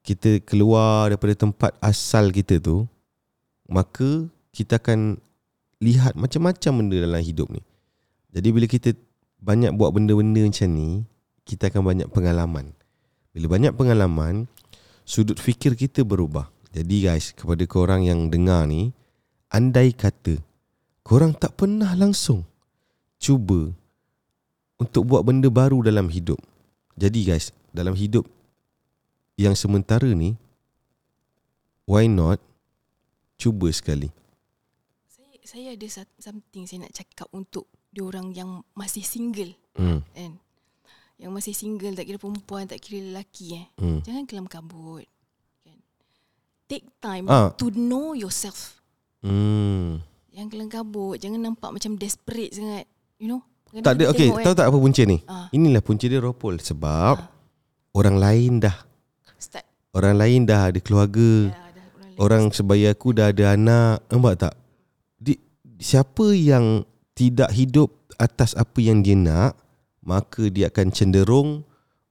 kita 0.06 0.30
keluar 0.46 1.10
daripada 1.10 1.34
tempat 1.34 1.74
asal 1.82 2.30
kita 2.30 2.62
tu 2.62 2.86
maka 3.66 4.30
kita 4.54 4.78
akan 4.78 5.18
lihat 5.82 6.16
macam-macam 6.16 6.72
benda 6.80 6.96
dalam 7.04 7.20
hidup 7.20 7.50
ni. 7.52 7.60
Jadi 8.32 8.48
bila 8.54 8.66
kita 8.70 8.96
banyak 9.42 9.74
buat 9.76 9.92
benda-benda 9.92 10.40
macam 10.48 10.68
ni, 10.72 11.04
kita 11.46 11.70
akan 11.70 11.82
banyak 11.86 12.08
pengalaman. 12.10 12.74
Bila 13.30 13.54
banyak 13.54 13.72
pengalaman, 13.78 14.50
sudut 15.06 15.38
fikir 15.38 15.78
kita 15.78 16.02
berubah. 16.02 16.50
Jadi 16.74 17.06
guys, 17.06 17.30
kepada 17.32 17.62
korang 17.64 18.02
yang 18.02 18.28
dengar 18.28 18.66
ni, 18.66 18.90
andai 19.48 19.94
kata 19.94 20.42
korang 21.06 21.32
tak 21.38 21.54
pernah 21.54 21.94
langsung 21.94 22.42
cuba 23.22 23.70
untuk 24.76 25.06
buat 25.06 25.22
benda 25.22 25.46
baru 25.46 25.86
dalam 25.86 26.10
hidup. 26.10 26.36
Jadi 26.98 27.22
guys, 27.22 27.54
dalam 27.70 27.94
hidup 27.94 28.26
yang 29.38 29.54
sementara 29.54 30.10
ni, 30.10 30.34
why 31.86 32.10
not 32.10 32.42
cuba 33.38 33.70
sekali. 33.70 34.10
Saya 35.06 35.38
saya 35.46 35.68
ada 35.78 35.86
something 36.18 36.66
saya 36.66 36.88
nak 36.88 36.92
cakap 36.92 37.30
untuk 37.30 37.70
diorang 37.94 38.34
yang 38.34 38.66
masih 38.74 39.06
single 39.06 39.54
Hmm. 39.76 40.00
kan. 40.16 40.40
Yang 41.16 41.30
masih 41.32 41.54
single 41.54 41.96
tak 41.96 42.04
kira 42.04 42.16
perempuan 42.16 42.64
tak 42.64 42.78
kira 42.78 43.00
lelaki 43.00 43.56
eh. 43.56 43.66
Hmm. 43.76 44.00
Jangan 44.00 44.24
kelam 44.24 44.46
kabut. 44.46 45.08
Kan. 45.62 45.78
Take 46.66 46.86
time 46.98 47.24
Ah. 47.26 47.48
to 47.56 47.72
know 47.72 48.12
yourself. 48.12 48.80
Hmm. 49.20 50.04
Jangan 50.28 50.48
kelam 50.48 50.68
kabut, 50.68 51.16
jangan 51.16 51.40
nampak 51.40 51.72
macam 51.72 51.96
desperate 51.96 52.52
sangat. 52.52 52.84
You 53.16 53.28
know? 53.28 53.40
Tak 53.76 53.96
ada 53.96 54.08
okey, 54.08 54.28
tahu 54.30 54.54
tak 54.54 54.68
apa 54.68 54.76
punca 54.76 55.02
ni? 55.02 55.18
Ah. 55.26 55.48
Inilah 55.50 55.80
punca 55.80 56.04
dia 56.04 56.20
ropol 56.20 56.56
sebab 56.56 57.16
Ah. 57.18 57.28
orang 57.92 58.16
lain 58.16 58.52
dah 58.60 58.76
Start. 59.36 59.64
orang 59.92 60.16
lain 60.16 60.40
dah 60.44 60.68
ada 60.68 60.78
keluarga. 60.78 61.48
Ya, 61.48 61.56
dah 61.72 61.86
orang. 61.96 62.12
Orang 62.16 62.42
sebaya 62.52 62.92
aku 62.92 63.10
dah 63.10 63.32
ada 63.32 63.52
anak. 63.52 64.04
Nampak 64.06 64.34
tak? 64.38 64.54
Di, 65.16 65.34
siapa 65.76 66.30
yang 66.30 66.84
tidak 67.12 67.48
hidup 67.50 67.88
atas 68.16 68.52
apa 68.52 68.76
yang 68.78 69.00
dia 69.00 69.16
nak, 69.16 69.56
maka 70.06 70.46
dia 70.46 70.70
akan 70.70 70.94
cenderung 70.94 71.66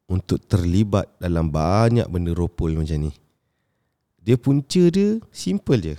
untuk 0.06 0.44
terlibat 0.46 1.08
dalam 1.18 1.48
banyak 1.48 2.06
benda 2.12 2.36
ropol 2.36 2.76
macam 2.76 3.08
ni. 3.08 3.12
Dia 4.20 4.36
punca 4.36 4.84
dia 4.92 5.18
simple 5.32 5.80
je. 5.80 5.96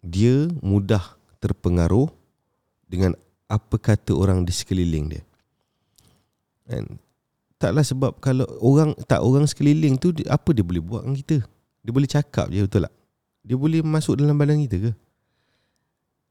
Dia 0.00 0.48
mudah 0.64 1.20
terpengaruh 1.38 2.08
dengan 2.88 3.12
apa 3.44 3.76
kata 3.76 4.16
orang 4.16 4.42
di 4.48 4.52
sekeliling 4.56 5.12
dia. 5.12 5.22
Kan? 6.64 6.96
Taklah 7.60 7.84
sebab 7.84 8.16
kalau 8.24 8.48
orang 8.64 8.96
tak 9.04 9.20
orang 9.20 9.44
sekeliling 9.44 10.00
tu 10.00 10.16
apa 10.32 10.48
dia 10.56 10.64
boleh 10.64 10.80
buat 10.80 11.04
dengan 11.04 11.18
kita? 11.18 11.36
Dia 11.84 11.92
boleh 11.92 12.08
cakap 12.08 12.48
je 12.48 12.64
betul 12.64 12.88
tak? 12.88 12.94
Dia 13.44 13.56
boleh 13.58 13.84
masuk 13.84 14.16
dalam 14.16 14.38
badan 14.38 14.64
kita 14.64 14.88
ke? 14.88 14.92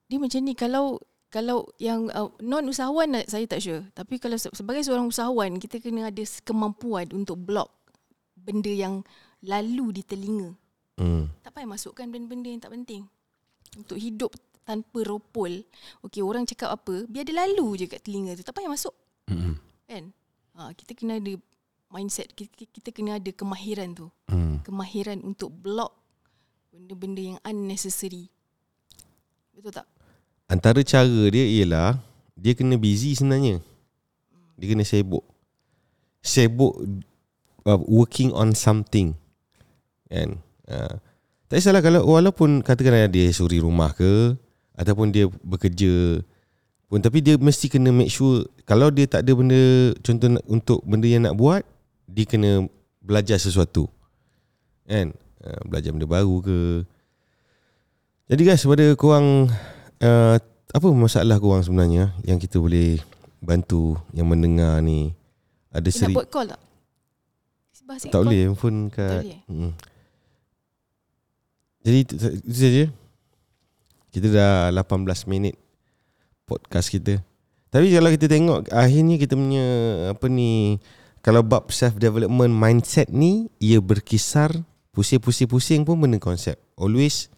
Dia 0.09 0.17
macam 0.17 0.41
ni 0.41 0.53
kalau 0.57 0.97
kalau 1.29 1.69
yang 1.77 2.09
uh, 2.09 2.33
non 2.41 2.65
usahawan 2.65 3.05
nak- 3.07 3.29
saya 3.29 3.45
tak 3.45 3.61
sure. 3.61 3.85
Tapi 3.93 4.17
kalau 4.17 4.35
se- 4.35 4.51
sebagai 4.51 4.81
seorang 4.81 5.05
usahawan 5.05 5.57
kita 5.57 5.77
kena 5.77 6.09
ada 6.09 6.21
kemampuan 6.41 7.05
untuk 7.13 7.37
block 7.37 7.69
benda 8.33 8.69
yang 8.69 9.05
lalu 9.41 9.95
di 9.95 10.03
telinga. 10.03 10.57
Hmm. 10.97 11.29
Tak 11.41 11.53
payah 11.53 11.69
masukkan 11.69 12.09
benda-benda 12.09 12.49
yang 12.49 12.59
tak 12.59 12.73
penting. 12.73 13.05
Untuk 13.77 13.95
hidup 13.95 14.33
tanpa 14.65 14.99
ropol. 15.01 15.63
Okey, 16.01 16.19
orang 16.19 16.43
cakap 16.43 16.73
apa, 16.73 17.05
biar 17.05 17.23
dia 17.23 17.37
lalu 17.37 17.79
je 17.79 17.85
kat 17.87 18.01
telinga 18.01 18.33
tu. 18.33 18.43
Tak 18.43 18.53
payah 18.53 18.69
masuk, 18.69 18.93
Hmm. 19.29 19.55
kan? 19.85 20.09
Ha, 20.57 20.73
kita 20.73 20.91
kena 20.91 21.17
ada 21.17 21.33
mindset, 21.87 22.33
kita, 22.33 22.67
kita 22.67 22.89
kena 22.91 23.17
ada 23.17 23.31
kemahiran 23.31 23.93
tu. 23.93 24.09
Hmm. 24.27 24.59
Kemahiran 24.61 25.21
untuk 25.21 25.49
block 25.49 25.93
benda-benda 26.69 27.21
yang 27.23 27.39
unnecessary. 27.41 28.27
Betul 29.55 29.71
tak? 29.73 29.87
Antara 30.49 30.81
cara 30.81 31.29
dia 31.29 31.45
ialah 31.45 32.01
dia 32.33 32.57
kena 32.57 32.73
busy 32.81 33.13
sebenarnya. 33.13 33.61
Dia 34.57 34.67
kena 34.73 34.81
sibuk. 34.81 35.21
Sibuk 36.25 36.73
uh, 37.69 37.79
working 37.85 38.33
on 38.33 38.57
something. 38.57 39.13
Kan? 40.09 40.41
Uh, 40.65 40.97
tak 41.45 41.61
kisahlah 41.61 41.85
kalau 41.85 42.01
walaupun 42.05 42.65
katakan 42.65 43.09
dia 43.13 43.29
suri 43.29 43.61
rumah 43.61 43.93
ke 43.93 44.37
ataupun 44.77 45.09
dia 45.13 45.29
bekerja 45.41 46.21
pun 46.89 47.01
tapi 47.01 47.21
dia 47.21 47.37
mesti 47.37 47.69
kena 47.69 47.93
make 47.93 48.09
sure 48.09 48.45
kalau 48.65 48.89
dia 48.89 49.05
tak 49.05 49.25
ada 49.25 49.33
benda 49.37 49.93
contoh 50.01 50.41
untuk 50.49 50.81
benda 50.85 51.05
yang 51.05 51.25
nak 51.25 51.37
buat 51.37 51.61
dia 52.09 52.25
kena 52.25 52.65
belajar 53.01 53.37
sesuatu. 53.37 53.85
Kan? 54.89 55.13
Uh, 55.45 55.61
belajar 55.69 55.93
benda 55.93 56.09
baru 56.09 56.41
ke. 56.41 56.57
Jadi 58.29 58.41
guys 58.45 58.61
kepada 58.61 58.93
korang 58.97 59.49
uh, 60.03 60.35
apa 60.69 60.87
masalah 60.93 61.41
korang 61.41 61.65
sebenarnya 61.65 62.13
yang 62.21 62.37
kita 62.37 62.61
boleh 62.61 63.01
bantu 63.41 63.97
yang 64.13 64.29
mendengar 64.29 64.77
ni 64.83 65.15
ada 65.73 65.87
nak 65.87 65.95
seri 65.95 66.13
buat 66.15 66.29
call 66.29 66.51
tak? 66.51 66.61
Sikit 67.89 68.13
tak 68.13 68.21
boleh 68.21 68.39
handphone 68.45 68.93
kat 68.93 69.25
boleh? 69.25 69.41
hmm. 69.49 69.71
Jadi 71.79 71.97
itu, 72.05 72.13
itu 72.43 72.59
saja 72.59 72.85
Kita 74.11 74.27
dah 74.29 74.53
18 74.69 75.31
minit 75.31 75.55
Podcast 76.43 76.91
kita 76.91 77.23
Tapi 77.71 77.87
kalau 77.95 78.09
kita 78.11 78.27
tengok 78.27 78.67
Akhirnya 78.69 79.15
kita 79.15 79.33
punya 79.33 79.65
Apa 80.11 80.27
ni 80.27 80.77
Kalau 81.23 81.39
bab 81.39 81.71
self 81.71 81.95
development 81.97 82.51
mindset 82.51 83.07
ni 83.09 83.47
Ia 83.63 83.79
berkisar 83.79 84.51
Pusing-pusing-pusing 84.91 85.87
pun 85.87 85.95
benda 85.97 86.19
konsep 86.19 86.59
Always 86.75 87.31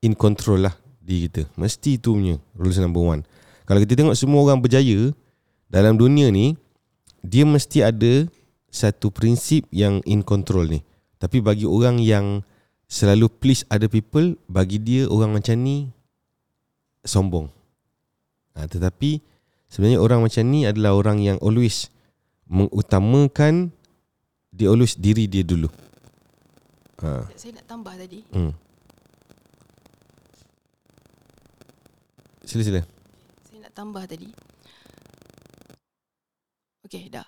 In 0.00 0.14
control 0.14 0.70
lah 0.70 0.81
Diri 1.02 1.26
kita 1.26 1.42
Mesti 1.58 1.98
itu 1.98 2.14
punya 2.14 2.38
Rules 2.54 2.78
number 2.78 3.02
one 3.02 3.22
Kalau 3.66 3.82
kita 3.82 3.98
tengok 3.98 4.14
semua 4.14 4.40
orang 4.46 4.62
berjaya 4.62 5.10
Dalam 5.66 5.98
dunia 5.98 6.30
ni 6.30 6.54
Dia 7.26 7.42
mesti 7.42 7.82
ada 7.82 8.30
Satu 8.70 9.10
prinsip 9.10 9.66
yang 9.74 9.98
in 10.06 10.22
control 10.22 10.70
ni 10.70 10.80
Tapi 11.18 11.42
bagi 11.42 11.66
orang 11.66 11.98
yang 11.98 12.46
Selalu 12.86 13.26
please 13.28 13.66
other 13.66 13.90
people 13.90 14.38
Bagi 14.46 14.78
dia 14.78 15.10
orang 15.10 15.34
macam 15.34 15.58
ni 15.58 15.90
Sombong 17.02 17.50
ha, 18.54 18.64
Tetapi 18.70 19.18
Sebenarnya 19.66 19.98
orang 19.98 20.22
macam 20.22 20.44
ni 20.46 20.68
adalah 20.68 20.94
orang 20.94 21.18
yang 21.18 21.38
always 21.42 21.90
Mengutamakan 22.46 23.74
Dia 24.54 24.70
always 24.70 24.94
diri 24.94 25.26
dia 25.26 25.42
dulu 25.42 25.66
ha. 27.02 27.26
Saya 27.34 27.58
nak 27.58 27.66
tambah 27.66 27.94
tadi. 27.98 28.22
hmm. 28.30 28.71
Sila 32.52 32.64
sila 32.68 32.80
Saya 33.48 33.64
nak 33.64 33.72
tambah 33.72 34.04
tadi. 34.04 34.28
Okey, 36.84 37.08
dah. 37.08 37.24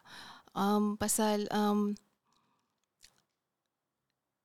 Um, 0.53 1.01
pasal 1.01 1.49
um, 1.49 1.97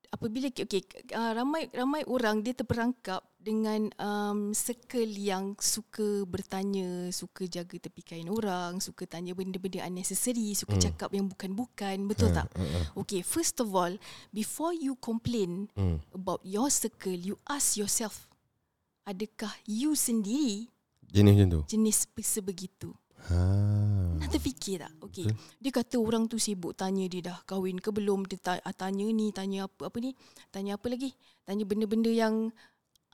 apabila 0.09 0.47
okey 0.47 0.81
uh, 1.11 1.35
ramai 1.35 1.67
ramai 1.75 2.07
orang 2.07 2.39
dia 2.41 2.55
terperangkap 2.55 3.19
dengan 3.35 3.91
um, 3.99 4.55
circle 4.55 5.11
yang 5.11 5.59
suka 5.59 6.23
bertanya, 6.23 7.11
suka 7.11 7.43
jaga 7.47 7.75
tepi 7.75 7.99
kain 8.03 8.31
orang, 8.31 8.79
suka 8.79 9.03
tanya 9.03 9.35
benda-benda 9.35 9.83
unnecessary, 9.83 10.55
suka 10.55 10.79
Hmm. 10.79 10.91
cakap 10.91 11.11
yang 11.11 11.27
bukan-bukan, 11.27 12.07
betul 12.07 12.31
tak? 12.31 12.47
ha, 12.55 12.63
ha. 12.63 12.79
Okay, 12.99 13.19
first 13.19 13.59
of 13.59 13.71
all, 13.75 13.91
before 14.31 14.71
you 14.71 14.95
complain 14.99 15.67
Hmm. 15.75 15.99
about 16.15 16.39
your 16.47 16.71
circle, 16.71 17.15
you 17.15 17.35
ask 17.47 17.75
yourself, 17.75 18.28
adakah 19.09 19.51
you 19.65 19.97
sendiri 19.97 20.69
Jenis 21.09 21.33
macam 21.33 21.49
tu 21.49 21.61
jenis 21.65 22.05
sebegitu? 22.21 22.93
ha. 23.33 23.39
Nak 24.19 24.29
terfikir 24.29 24.83
tak? 24.83 24.93
Okay. 25.01 25.25
Dia 25.57 25.71
kata 25.73 25.95
orang 25.97 26.29
tu 26.29 26.37
sibuk 26.37 26.75
tanya 26.75 27.07
dia 27.09 27.33
dah 27.33 27.37
kahwin 27.47 27.79
ke 27.79 27.89
belum. 27.89 28.27
Dia 28.29 28.59
ah, 28.61 28.75
tanya 28.75 29.07
ni, 29.09 29.31
tanya 29.31 29.65
apa 29.65 29.87
apa 29.87 29.97
ni. 29.97 30.11
Tanya 30.51 30.75
apa 30.75 30.85
lagi? 30.91 31.15
Tanya 31.47 31.63
benda-benda 31.63 32.11
yang 32.11 32.51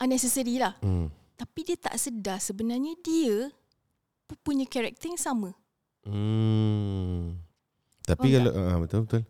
unnecessary 0.01 0.57
lah. 0.59 0.75
hmm. 0.81 1.07
Tapi 1.35 1.59
dia 1.67 1.77
tak 1.79 1.95
sedar 1.99 2.39
sebenarnya 2.39 2.95
dia 2.99 3.51
pu- 4.25 4.39
punya 4.41 4.65
karakter 4.65 5.13
yang 5.13 5.19
sama. 5.19 5.51
Hmm. 6.07 7.37
Tapi 8.05 8.27
Faham 8.33 8.37
kalau 8.39 8.51
ah 8.55 8.77
betul 8.81 8.99
betul. 9.07 9.21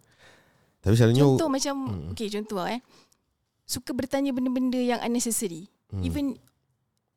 Tapi 0.85 0.93
selalunya 0.93 1.23
Contoh 1.25 1.49
macam, 1.49 1.75
Hmm. 1.89 2.11
okay 2.13 2.27
contoh 2.29 2.61
eh. 2.61 2.79
Suka 3.65 3.91
bertanya 3.97 4.29
benda-benda 4.31 4.77
yang 4.77 5.01
unnecessary. 5.01 5.65
Hmm. 5.89 6.05
Even 6.05 6.25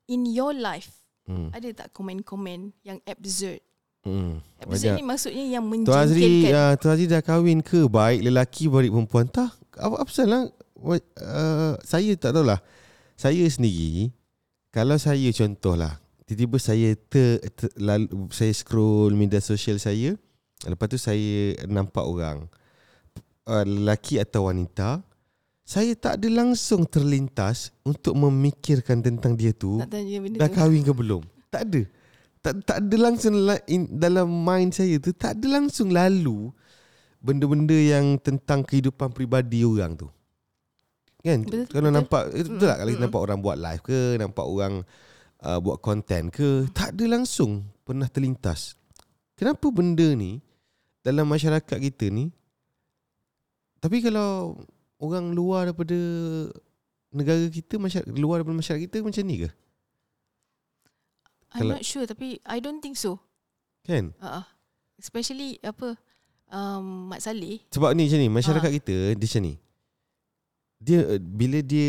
in 0.08 0.24
your 0.26 0.56
life, 0.56 0.98
Hmm. 1.28 1.52
Ada 1.52 1.84
tak 1.84 1.88
komen-komen 1.92 2.72
yang 2.80 3.04
absurd? 3.04 3.60
Hmm. 4.00 4.40
Absurd 4.64 4.96
ni 4.96 5.04
maksudnya 5.04 5.44
yang 5.44 5.68
Tuan 5.84 6.08
Azri, 6.08 6.24
menjengkelkan. 6.24 6.56
uh, 6.56 6.72
Tuan 6.80 6.92
Azri 6.96 7.04
dah 7.04 7.20
kahwin 7.20 7.60
ke? 7.60 7.84
Baik 7.84 8.24
lelaki, 8.24 8.64
baik 8.64 8.88
perempuan. 8.88 9.28
Tak, 9.28 9.52
apa, 9.76 9.94
apa 10.00 10.08
salah? 10.08 10.48
Uh, 10.80 11.76
saya 11.84 12.16
tak 12.16 12.32
tahulah. 12.32 12.64
Saya 13.20 13.44
sendiri, 13.44 14.08
kalau 14.72 14.96
saya 14.96 15.28
contohlah, 15.36 16.00
tiba-tiba 16.24 16.56
saya 16.56 16.96
ter, 16.96 17.44
ter, 17.52 17.68
lalu, 17.76 18.08
saya 18.32 18.54
scroll 18.56 19.12
media 19.12 19.44
sosial 19.44 19.76
saya, 19.76 20.16
lepas 20.64 20.88
tu 20.88 20.96
saya 20.96 21.60
nampak 21.68 22.08
orang, 22.08 22.48
uh, 23.44 23.64
lelaki 23.68 24.16
atau 24.16 24.48
wanita, 24.48 25.04
saya 25.68 25.92
tak 25.92 26.16
ada 26.16 26.28
langsung 26.33 26.88
terlintas 26.88 27.76
untuk 27.85 28.16
memikirkan 28.16 29.04
tentang 29.04 29.37
dia 29.37 29.52
tu 29.52 29.76
dah 30.40 30.48
kahwin 30.48 30.81
ke 30.81 30.96
belum. 30.96 31.20
Tak 31.52 31.68
ada. 31.68 31.83
Tak 32.40 32.52
tak 32.64 32.78
ada 32.88 32.96
langsung 32.96 33.37
la- 33.37 33.61
in, 33.68 33.85
dalam 33.85 34.33
mind 34.33 34.72
saya 34.72 34.96
tu 34.96 35.12
tak 35.12 35.37
ada 35.37 35.61
langsung 35.61 35.92
lalu 35.92 36.48
benda-benda 37.20 37.76
yang 37.76 38.16
tentang 38.16 38.64
kehidupan 38.64 39.12
peribadi 39.12 39.61
orang 39.61 39.92
tu. 39.92 40.09
Kan? 41.20 41.44
Betul, 41.44 41.68
kalau 41.68 41.92
betul. 41.92 41.98
nampak 42.00 42.22
eh, 42.33 42.44
betul 42.48 42.64
tak 42.64 42.76
kalau 42.81 42.90
kita 42.96 43.02
nampak 43.04 43.20
orang 43.28 43.38
buat 43.44 43.57
live 43.61 43.83
ke, 43.85 44.00
nampak 44.16 44.46
orang 44.48 44.74
uh, 45.44 45.59
buat 45.61 45.78
konten 45.85 46.33
ke, 46.33 46.64
tak 46.72 46.96
ada 46.96 47.04
langsung 47.12 47.68
pernah 47.85 48.09
terlintas. 48.09 48.72
Kenapa 49.37 49.68
benda 49.68 50.16
ni 50.16 50.40
dalam 51.04 51.28
masyarakat 51.28 51.76
kita 51.76 52.09
ni 52.09 52.33
tapi 53.85 54.00
kalau 54.00 54.59
orang 54.98 55.32
luar 55.32 55.70
daripada 55.70 55.96
negara 57.08 57.46
kita, 57.48 57.78
masyarakat, 57.78 58.11
luar 58.14 58.42
daripada 58.42 58.58
masyarakat 58.58 58.82
kita 58.90 58.96
macam 59.00 59.24
ni 59.24 59.37
ke? 59.46 59.50
I'm 61.48 61.64
kalau- 61.64 61.74
not 61.80 61.84
sure 61.87 62.04
tapi 62.04 62.37
I 62.44 62.61
don't 62.61 62.84
think 62.84 62.98
so. 63.00 63.22
Kan? 63.88 64.12
Uh, 64.20 64.44
especially 65.00 65.56
apa 65.64 65.96
um, 66.52 67.08
Mat 67.08 67.24
Saleh 67.24 67.64
Sebab 67.72 67.96
ni 67.96 68.04
macam 68.04 68.20
ni. 68.20 68.28
Masyarakat 68.28 68.70
kita 68.76 68.96
Dia 69.16 69.24
macam 69.24 69.42
ni 69.48 69.54
Dia 70.76 70.98
Bila 71.16 71.58
dia 71.64 71.88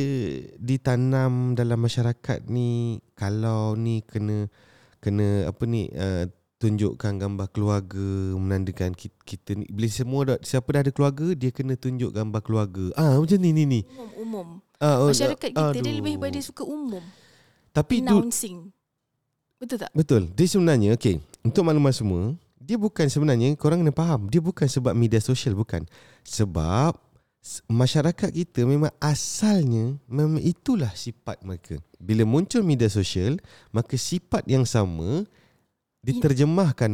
Ditanam 0.56 1.60
dalam 1.60 1.76
masyarakat 1.76 2.48
ni 2.48 3.04
Kalau 3.20 3.76
ni 3.76 4.00
kena 4.08 4.48
Kena 5.04 5.52
Apa 5.52 5.68
ni 5.68 5.92
uh, 5.92 6.24
Tunjukkan 6.60 7.24
gambar 7.24 7.48
keluarga 7.56 8.36
Menandakan 8.36 8.92
kita, 8.92 9.16
kita 9.24 9.56
ni 9.56 9.64
Bila 9.72 9.88
semua 9.88 10.22
dah, 10.28 10.38
Siapa 10.44 10.68
dah 10.76 10.84
ada 10.84 10.92
keluarga 10.92 11.32
Dia 11.32 11.56
kena 11.56 11.80
tunjuk 11.80 12.12
gambar 12.12 12.44
keluarga 12.44 12.92
Ah 13.00 13.16
Macam 13.16 13.40
ni 13.40 13.56
ni 13.56 13.64
ni 13.64 13.82
umum-umum. 13.96 14.60
ah, 14.84 15.00
oh, 15.00 15.08
Masyarakat 15.08 15.56
kita 15.56 15.72
dia 15.72 15.80
aduh. 15.80 15.96
lebih 16.04 16.20
pada 16.20 16.40
suka 16.44 16.68
umum. 16.68 17.00
Tapi 17.72 18.04
tu 18.04 18.12
Announcing. 18.12 18.76
Betul 19.56 19.78
tak? 19.80 19.92
Betul 19.96 20.28
Dia 20.36 20.48
sebenarnya 20.52 21.00
Okay 21.00 21.24
Untuk 21.48 21.64
maklumat 21.64 21.96
semua 21.96 22.36
Dia 22.60 22.76
bukan 22.76 23.08
sebenarnya 23.08 23.56
Korang 23.56 23.80
kena 23.80 23.96
faham 23.96 24.28
Dia 24.28 24.44
bukan 24.44 24.68
sebab 24.68 24.92
media 24.92 25.24
sosial 25.24 25.56
Bukan 25.56 25.88
Sebab 26.28 27.00
Masyarakat 27.72 28.36
kita 28.36 28.68
memang 28.68 28.92
asalnya 29.00 29.96
Memang 30.12 30.44
itulah 30.44 30.92
sifat 30.92 31.40
mereka 31.40 31.80
Bila 31.96 32.28
muncul 32.28 32.68
media 32.68 32.92
sosial 32.92 33.40
Maka 33.72 33.96
sifat 33.96 34.44
yang 34.44 34.68
sama 34.68 35.24
Diterjemahkan 36.10 36.92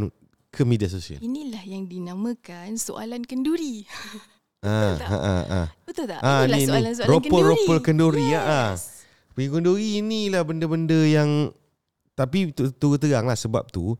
ke 0.49 0.61
media 0.63 0.87
sosial 0.87 1.19
Inilah 1.19 1.63
yang 1.63 1.85
dinamakan 1.85 2.75
soalan 2.75 3.23
kenduri. 3.23 3.83
ah, 4.63 4.95
tak? 4.95 5.07
ah, 5.07 5.19
ah, 5.19 5.43
ah. 5.45 5.67
Betul 5.83 6.05
tak? 6.07 6.19
Ah, 6.19 6.43
Inilah 6.43 6.47
ni, 6.47 6.61
ni. 6.61 6.67
soalan-soalan 6.67 7.07
kenduri. 7.07 7.29
Ropol-ropol 7.29 7.77
kenduri, 7.79 8.27
ah, 8.31 8.39
ah. 8.39 8.69
Yes. 8.73 9.05
Pergi 9.35 9.51
kenduri 9.51 9.99
inilah 9.99 10.47
benda-benda 10.47 10.95
yang 11.03 11.51
Tapi 12.15 12.55
tu- 12.55 12.71
terang 12.95 13.27
lah 13.27 13.35
sebab 13.35 13.67
tu 13.67 13.99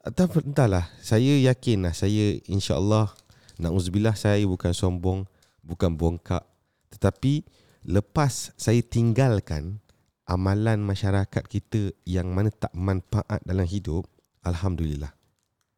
Entah, 0.00 0.30
entahlah 0.30 0.86
Saya 1.02 1.42
yakin 1.42 1.90
lah 1.90 1.92
Saya 1.92 2.38
insyaAllah 2.46 3.10
Na'udzubillah 3.58 4.14
saya 4.14 4.46
bukan 4.46 4.70
sombong 4.70 5.26
Bukan 5.66 5.98
bongkak 5.98 6.46
Tetapi 6.94 7.42
Lepas 7.82 8.54
saya 8.54 8.78
tinggalkan 8.78 9.82
Amalan 10.22 10.86
masyarakat 10.86 11.42
kita 11.50 11.90
Yang 12.06 12.28
mana 12.30 12.48
tak 12.54 12.70
manfaat 12.70 13.42
dalam 13.42 13.66
hidup 13.66 14.06
Alhamdulillah. 14.46 15.12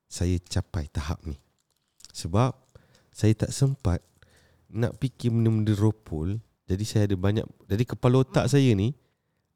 Saya 0.07 0.37
capai 0.42 0.87
tahap 0.92 1.25
ni. 1.25 1.40
Sebab 2.12 2.53
Saya 3.09 3.33
tak 3.33 3.57
sempat 3.57 4.05
Nak 4.68 5.01
fikir 5.01 5.33
benda-benda 5.33 5.72
ropol 5.72 6.44
Jadi 6.68 6.85
saya 6.85 7.09
ada 7.09 7.16
banyak 7.16 7.48
Jadi 7.64 7.88
kepala 7.88 8.20
otak 8.20 8.53
saya 8.53 8.77
ni 8.77 8.92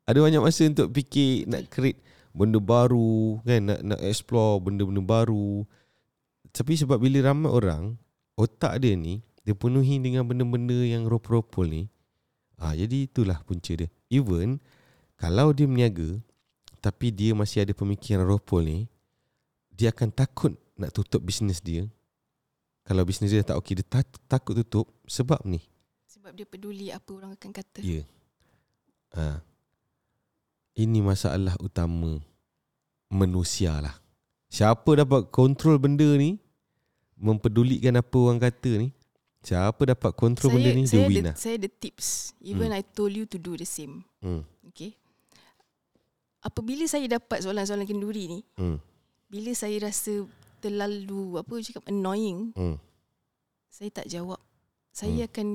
Ada 0.09 0.25
banyak 0.25 0.41
masa 0.41 0.65
untuk 0.65 0.89
fikir 0.97 1.45
Nak 1.45 1.69
create 1.69 2.01
benda 2.37 2.61
baru 2.61 3.41
kan 3.49 3.65
nak 3.65 3.81
nak 3.81 4.01
explore 4.05 4.61
benda-benda 4.61 5.01
baru. 5.01 5.65
Tapi 6.53 6.77
sebab 6.77 7.01
bila 7.01 7.33
ramai 7.33 7.49
orang 7.49 7.97
otak 8.37 8.85
dia 8.85 8.93
ni 8.93 9.25
dia 9.49 9.57
penuhi 9.57 9.97
dengan 9.97 10.29
benda-benda 10.29 10.77
yang 10.85 11.09
ropol-ropol 11.09 11.65
ni 11.65 11.89
ah 12.61 12.77
jadi 12.77 13.09
itulah 13.09 13.41
punca 13.49 13.73
dia. 13.73 13.89
Even 14.13 14.61
kalau 15.17 15.57
dia 15.57 15.65
meniaga 15.65 16.21
tapi 16.85 17.09
dia 17.09 17.33
masih 17.33 17.65
ada 17.65 17.73
pemikiran 17.73 18.29
ropol 18.29 18.61
ni 18.63 18.79
dia 19.77 19.93
akan 19.93 20.09
takut 20.09 20.57
nak 20.81 20.91
tutup 20.97 21.21
bisnes 21.21 21.61
dia 21.61 21.85
kalau 22.87 23.03
bisnes 23.03 23.35
dia 23.35 23.43
tak 23.43 23.59
okey 23.61 23.83
dia 23.83 23.87
tak, 23.87 24.07
takut 24.31 24.55
tutup 24.57 24.87
sebab 25.05 25.43
ni 25.45 25.59
Sebab 26.07 26.33
dia 26.33 26.47
peduli 26.49 26.89
apa 26.95 27.11
orang 27.13 27.35
akan 27.35 27.51
kata. 27.51 27.83
Ya. 27.83 28.03
Ha. 29.15 29.43
Ini 30.75 30.99
masalah 31.03 31.55
utama 31.59 32.19
manusia 33.11 33.79
lah. 33.79 33.95
Siapa 34.51 34.87
dapat 35.03 35.31
kontrol 35.35 35.79
benda 35.83 36.07
ni, 36.15 36.39
mempedulikan 37.19 37.99
apa 37.99 38.17
orang 38.23 38.39
kata 38.39 38.87
ni, 38.87 38.89
siapa 39.43 39.83
dapat 39.83 40.15
kontrol 40.15 40.59
benda 40.59 40.71
ni, 40.75 40.87
dia 40.87 40.95
saya 40.95 41.07
win 41.07 41.17
ada, 41.19 41.27
lah. 41.31 41.35
saya 41.39 41.55
ada 41.59 41.69
tips. 41.71 42.39
Even 42.43 42.71
I 42.71 42.83
told 42.87 43.15
you 43.15 43.27
to 43.27 43.39
do 43.39 43.59
the 43.59 43.67
same. 43.67 44.07
Hmm. 44.23 44.47
Okay. 44.71 44.95
Apabila 46.43 46.87
saya 46.87 47.11
dapat 47.11 47.43
soalan-soalan 47.43 47.87
kenduri 47.87 48.31
ni, 48.31 48.41
Hmm. 48.55 48.79
Bila 49.27 49.51
saya 49.53 49.77
rasa 49.83 50.27
terlalu 50.59 51.39
apa 51.39 51.55
cakap 51.61 51.85
annoying, 51.87 52.51
Hmm. 52.55 52.79
saya 53.69 53.91
tak 53.93 54.07
jawab. 54.07 54.41
Saya 54.91 55.27
Hmm. 55.27 55.29
akan 55.29 55.49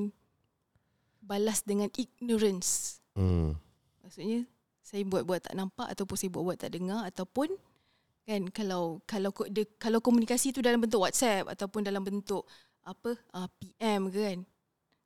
balas 1.21 1.63
dengan 1.63 1.89
ignorance. 1.95 2.99
Hmm. 3.15 3.57
Maksudnya 4.03 4.45
saya 4.81 5.03
buat-buat 5.05 5.47
tak 5.49 5.55
nampak 5.55 5.87
ataupun 5.87 6.15
saya 6.17 6.29
buat-buat 6.33 6.57
tak 6.59 6.75
dengar 6.75 7.07
ataupun 7.07 7.49
kan 8.21 8.41
kalau 8.53 9.01
kalau 9.09 9.33
kalau 9.81 9.99
komunikasi 9.99 10.53
tu 10.53 10.61
dalam 10.61 10.77
bentuk 10.77 11.01
WhatsApp 11.01 11.49
ataupun 11.49 11.81
dalam 11.81 12.05
bentuk 12.05 12.45
apa 12.85 13.17
uh, 13.33 13.49
PM 13.57 14.09
ke 14.09 14.19
kan 14.21 14.39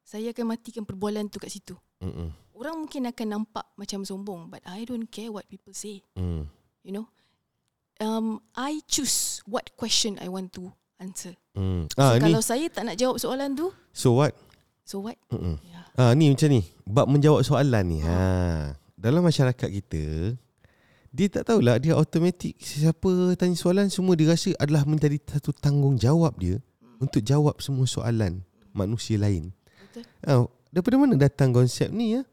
saya 0.06 0.32
akan 0.36 0.46
matikan 0.54 0.84
perbualan 0.84 1.28
tu 1.32 1.40
kat 1.40 1.50
situ. 1.50 1.76
Hmm. 2.04 2.30
Orang 2.56 2.86
mungkin 2.86 3.08
akan 3.08 3.28
nampak 3.28 3.66
macam 3.76 4.04
sombong 4.04 4.48
but 4.48 4.62
I 4.68 4.84
don't 4.88 5.08
care 5.08 5.32
what 5.32 5.48
people 5.48 5.74
say, 5.74 6.04
Hmm. 6.16 6.48
you 6.84 6.92
know. 6.92 7.08
Um 8.04 8.44
I 8.54 8.84
choose 8.88 9.40
what 9.48 9.72
question 9.80 10.20
I 10.20 10.28
want 10.28 10.52
to 10.60 10.76
answer. 11.00 11.36
Hmm. 11.56 11.88
So 11.92 12.00
Ah 12.00 12.20
ni. 12.20 12.28
kalau 12.28 12.42
saya 12.44 12.68
tak 12.68 12.84
nak 12.88 13.00
jawab 13.00 13.18
soalan 13.20 13.56
tu, 13.56 13.72
So 13.96 14.20
what? 14.20 14.36
so 14.84 15.00
what? 15.02 15.16
Ya. 15.32 15.82
Ah 15.96 16.12
ni 16.12 16.28
macam 16.32 16.52
ni. 16.52 16.62
Bab 16.84 17.08
menjawab 17.08 17.42
soalan 17.48 17.84
ni. 17.88 18.00
Ha. 18.04 18.76
Dalam 19.00 19.24
masyarakat 19.24 19.70
kita 19.70 20.36
dia 21.16 21.28
tak 21.32 21.48
tahulah 21.48 21.80
dia 21.80 21.96
automatik 21.96 22.60
siapa 22.60 23.40
tanya 23.40 23.56
soalan 23.56 23.88
semua 23.88 24.20
dia 24.20 24.28
rasa 24.28 24.52
adalah 24.60 24.84
menjadi 24.84 25.16
satu 25.24 25.56
tanggungjawab 25.56 26.36
dia 26.36 26.60
untuk 27.00 27.24
jawab 27.24 27.56
semua 27.64 27.88
soalan 27.88 28.44
manusia 28.76 29.16
lain. 29.16 29.56
Betul. 29.80 30.04
Ah, 30.28 30.44
daripada 30.76 31.00
mana 31.00 31.16
datang 31.16 31.56
konsep 31.56 31.88
ni 31.88 32.20
ya? 32.20 32.28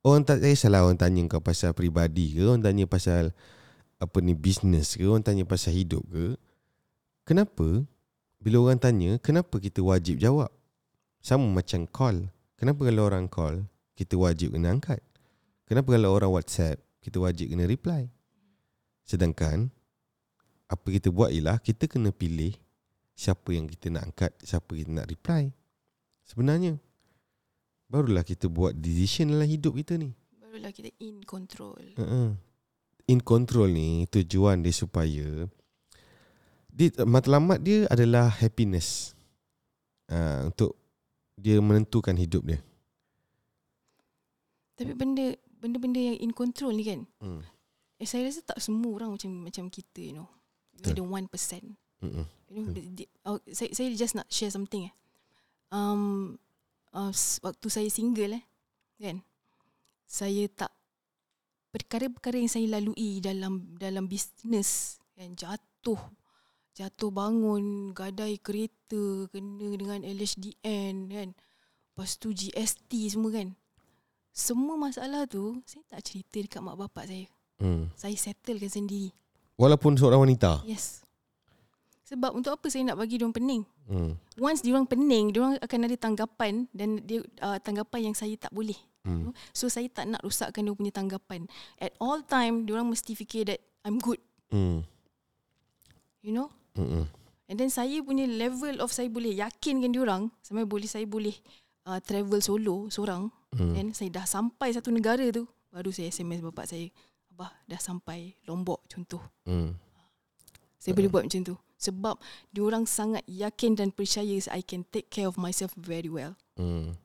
Orang 0.00 0.24
tak 0.24 0.40
kisahlah 0.40 0.88
orang 0.88 0.96
tanya 0.96 1.20
kau 1.28 1.44
pasal 1.44 1.76
peribadi 1.76 2.32
ke, 2.40 2.48
orang 2.48 2.64
tanya 2.64 2.88
pasal 2.88 3.36
apa 3.96 4.18
ni 4.20 4.36
bisnes 4.36 4.96
ke, 4.96 5.04
orang 5.08 5.24
tanya 5.24 5.44
pasal 5.48 5.72
hidup 5.72 6.04
ke. 6.12 6.36
Kenapa 7.24 7.84
bila 8.38 8.62
orang 8.62 8.78
tanya, 8.78 9.18
kenapa 9.18 9.58
kita 9.58 9.82
wajib 9.82 10.20
jawab? 10.20 10.52
Sama 11.18 11.48
macam 11.50 11.88
call. 11.88 12.30
Kenapa 12.54 12.86
kalau 12.86 13.02
orang 13.08 13.26
call, 13.26 13.66
kita 13.98 14.14
wajib 14.14 14.54
kena 14.54 14.76
angkat? 14.76 15.02
Kenapa 15.66 15.96
kalau 15.96 16.14
orang 16.14 16.30
WhatsApp, 16.30 16.78
kita 17.02 17.18
wajib 17.18 17.50
kena 17.50 17.66
reply? 17.66 18.06
Sedangkan, 19.02 19.72
apa 20.70 20.86
kita 20.86 21.10
buat 21.10 21.34
ialah, 21.34 21.58
kita 21.58 21.90
kena 21.90 22.14
pilih 22.14 22.54
siapa 23.16 23.50
yang 23.50 23.66
kita 23.66 23.90
nak 23.90 24.12
angkat, 24.12 24.32
siapa 24.44 24.70
kita 24.76 24.90
nak 24.92 25.10
reply. 25.10 25.50
Sebenarnya, 26.22 26.78
barulah 27.90 28.22
kita 28.22 28.46
buat 28.46 28.76
decision 28.76 29.34
dalam 29.34 29.48
hidup 29.48 29.74
kita 29.78 29.98
ni. 29.98 30.14
Barulah 30.38 30.70
kita 30.70 30.90
in 31.02 31.22
control. 31.26 31.82
Uh-uh. 31.98 32.38
In 33.06 33.22
control 33.22 33.70
ni, 33.70 34.10
tujuan 34.10 34.66
dia 34.66 34.74
supaya, 34.74 35.46
dia, 36.66 36.90
matlamat 37.06 37.62
dia 37.62 37.86
adalah 37.86 38.28
happiness. 38.28 39.14
Uh, 40.06 40.50
untuk 40.50 40.78
dia 41.34 41.58
menentukan 41.58 42.14
hidup 42.14 42.42
dia. 42.46 42.58
Tapi 44.76 44.92
benda 44.92 45.34
benda-benda 45.56 45.98
yang 45.98 46.18
in 46.20 46.32
control 46.36 46.76
ni 46.76 46.84
kan 46.84 47.02
Hmm. 47.18 47.42
Eh, 47.96 48.04
saya 48.04 48.28
rasa 48.28 48.44
tak 48.44 48.60
semua 48.60 48.92
orang 48.92 49.16
macam 49.16 49.32
macam 49.40 49.72
kita, 49.72 50.04
you 50.04 50.12
know. 50.12 50.28
Betul. 50.76 51.00
ada 51.00 51.02
1%. 51.24 52.04
Mm-mm. 52.04 52.26
You 52.52 52.60
know, 52.60 52.68
the, 52.76 52.80
the, 52.92 53.04
oh, 53.24 53.40
saya, 53.48 53.72
saya 53.72 53.88
just 53.96 54.12
nak 54.12 54.28
share 54.28 54.52
something 54.52 54.92
eh. 54.92 54.94
Um, 55.72 56.36
uh, 56.92 57.08
waktu 57.40 57.66
saya 57.72 57.88
single 57.88 58.36
eh, 58.36 58.44
kan, 59.00 59.24
saya 60.04 60.44
tak 60.52 60.75
perkara-perkara 61.76 62.40
yang 62.40 62.48
saya 62.48 62.80
lalui 62.80 63.20
dalam 63.20 63.76
dalam 63.76 64.08
bisnes 64.08 64.96
kan? 65.12 65.36
Jatuh 65.36 66.00
jatuh 66.76 67.12
bangun 67.12 67.92
gadai 67.92 68.40
kereta 68.40 69.28
kena 69.28 69.76
dengan 69.76 70.00
LHDN 70.00 71.12
kan? 71.12 71.28
Lepas 71.36 72.16
tu 72.16 72.32
GST 72.32 73.12
semua 73.12 73.36
kan? 73.36 73.52
Semua 74.32 74.80
masalah 74.80 75.28
tu 75.28 75.60
saya 75.68 75.84
tak 75.92 76.00
cerita 76.04 76.40
dekat 76.40 76.60
mak 76.64 76.80
bapak 76.80 77.04
saya. 77.08 77.28
Mm. 77.56 77.88
saya 77.96 78.12
settlekan 78.16 78.68
sendiri. 78.68 79.12
Walaupun 79.56 79.96
seorang 79.96 80.24
wanita. 80.24 80.60
yes. 80.68 81.00
Sebab 82.04 82.36
untuk 82.36 82.54
apa 82.54 82.68
saya 82.68 82.84
nak 82.86 83.00
bagi 83.00 83.16
diorang 83.16 83.32
pening? 83.32 83.64
Mm. 83.86 84.18
once 84.42 84.66
diorang 84.66 84.82
pening 84.82 85.30
diorang 85.30 85.54
akan 85.62 85.80
ada 85.86 85.96
tanggapan 85.96 86.66
dan 86.74 86.98
dia 87.06 87.22
uh, 87.38 87.54
tanggapan 87.62 88.10
yang 88.10 88.16
saya 88.18 88.34
tak 88.34 88.50
boleh 88.50 88.74
Mm. 89.06 89.30
So 89.54 89.70
saya 89.70 89.86
tak 89.86 90.10
nak 90.10 90.20
rosakkan 90.26 90.66
dia 90.66 90.74
punya 90.74 90.92
tanggapan. 90.92 91.46
At 91.78 91.94
all 92.02 92.26
time, 92.26 92.66
orang 92.66 92.90
mesti 92.90 93.14
fikir 93.14 93.46
that 93.46 93.62
I'm 93.86 94.02
good. 94.02 94.18
Mm. 94.50 94.82
You 96.26 96.32
know? 96.34 96.50
Mm-mm. 96.74 97.06
And 97.46 97.56
then 97.56 97.70
saya 97.70 98.02
punya 98.02 98.26
level 98.26 98.82
of 98.82 98.90
saya 98.90 99.06
boleh 99.06 99.38
yakinkan 99.38 99.94
orang 100.02 100.34
sampai 100.42 100.66
boleh 100.66 100.90
saya 100.90 101.06
boleh 101.06 101.38
uh, 101.86 102.02
travel 102.02 102.42
solo 102.42 102.90
seorang. 102.90 103.30
Mm. 103.54 103.74
And 103.78 103.88
saya 103.94 104.10
dah 104.10 104.26
sampai 104.26 104.74
satu 104.74 104.90
negara 104.90 105.22
tu, 105.30 105.46
baru 105.70 105.94
saya 105.94 106.10
SMS 106.10 106.42
bapak 106.42 106.66
saya, 106.66 106.90
abah 107.30 107.54
dah 107.70 107.78
sampai 107.78 108.34
Lombok 108.50 108.82
contoh. 108.90 109.22
Mm. 109.46 109.78
Saya 110.82 110.92
boleh 110.98 111.10
buat 111.10 111.24
macam 111.30 111.42
tu. 111.46 111.54
Sebab 111.76 112.18
diorang 112.50 112.88
sangat 112.88 113.22
yakin 113.28 113.78
dan 113.78 113.94
percaya 113.94 114.34
I 114.50 114.64
can 114.66 114.82
take 114.88 115.12
care 115.12 115.30
of 115.30 115.38
myself 115.38 115.70
very 115.78 116.10
well. 116.10 116.34
Mm. 116.58 116.98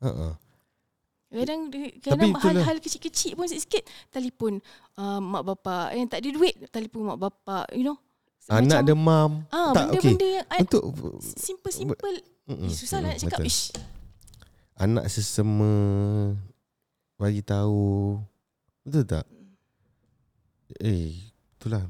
Uh-uh. 0.00 0.38
Kadang 1.28 1.68
kadang 2.00 2.32
itulah- 2.32 2.40
hal-hal 2.40 2.76
kecil-kecil 2.80 3.36
pun 3.36 3.44
sikit-sikit. 3.44 3.84
Telefon 4.08 4.64
uh, 4.96 5.20
mak 5.20 5.44
bapak 5.44 5.92
yang 5.92 6.08
tak 6.08 6.24
ada 6.24 6.28
duit 6.32 6.56
telefon 6.72 7.12
mak 7.12 7.20
bapak 7.20 7.68
you 7.76 7.84
know. 7.84 8.00
Anak 8.48 8.80
demam. 8.88 9.44
ah 9.52 9.76
tak, 9.76 9.92
benda-benda 9.92 10.24
yang 10.40 10.46
I, 10.48 10.64
Untuk 10.64 10.82
simple-simple. 11.20 12.00
Mm-mm, 12.48 12.64
eh, 12.64 12.72
susah 12.72 12.96
mm, 12.96 13.04
lah 13.04 13.12
nak 13.12 13.20
cakap 13.20 13.40
betul. 13.44 13.52
ish. 13.52 13.62
Anak 14.80 15.04
sesama 15.12 15.70
bagi 17.20 17.44
tahu. 17.44 18.16
Betul 18.88 19.04
tak? 19.04 19.28
Eh 20.80 21.28
itulah. 21.60 21.84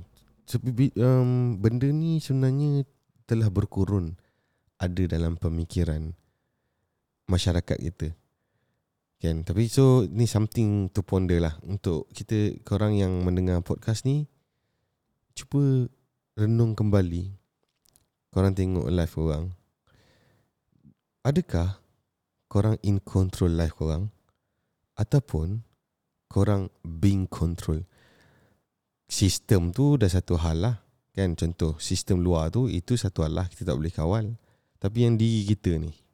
Um, 0.99 1.63
benda 1.63 1.87
ni 1.95 2.19
sebenarnya 2.19 2.83
telah 3.23 3.55
berkurun 3.55 4.19
ada 4.83 5.03
dalam 5.07 5.39
pemikiran 5.39 6.11
masyarakat 7.31 7.79
kita 7.79 8.18
kan? 9.19 9.43
Tapi 9.43 9.67
so 9.67 10.07
ni 10.07 10.25
something 10.31 10.91
to 10.95 11.03
ponder 11.03 11.43
lah. 11.43 11.55
Untuk 11.67 12.07
kita 12.15 12.59
korang 12.63 12.95
yang 12.95 13.27
mendengar 13.27 13.61
podcast 13.67 14.07
ni 14.07 14.31
cuba 15.35 15.87
renung 16.39 16.79
kembali. 16.79 17.35
Korang 18.31 18.55
tengok 18.55 18.87
live 18.87 19.15
korang. 19.15 19.45
Adakah 21.27 21.83
korang 22.47 22.79
in 22.87 23.03
control 23.03 23.55
life 23.59 23.75
korang? 23.75 24.15
Ataupun 24.95 25.63
korang 26.31 26.71
being 26.83 27.27
control? 27.27 27.83
Sistem 29.09 29.75
tu 29.75 29.99
dah 29.99 30.11
satu 30.11 30.39
hal 30.39 30.63
lah. 30.63 30.77
Kan? 31.15 31.35
Contoh 31.35 31.75
sistem 31.83 32.23
luar 32.23 32.55
tu 32.55 32.71
itu 32.71 32.95
satu 32.95 33.27
hal 33.27 33.35
lah. 33.35 33.47
Kita 33.51 33.75
tak 33.75 33.77
boleh 33.79 33.95
kawal. 33.95 34.25
Tapi 34.79 34.99
yang 35.03 35.19
diri 35.19 35.43
kita 35.43 35.75
ni 35.75 36.08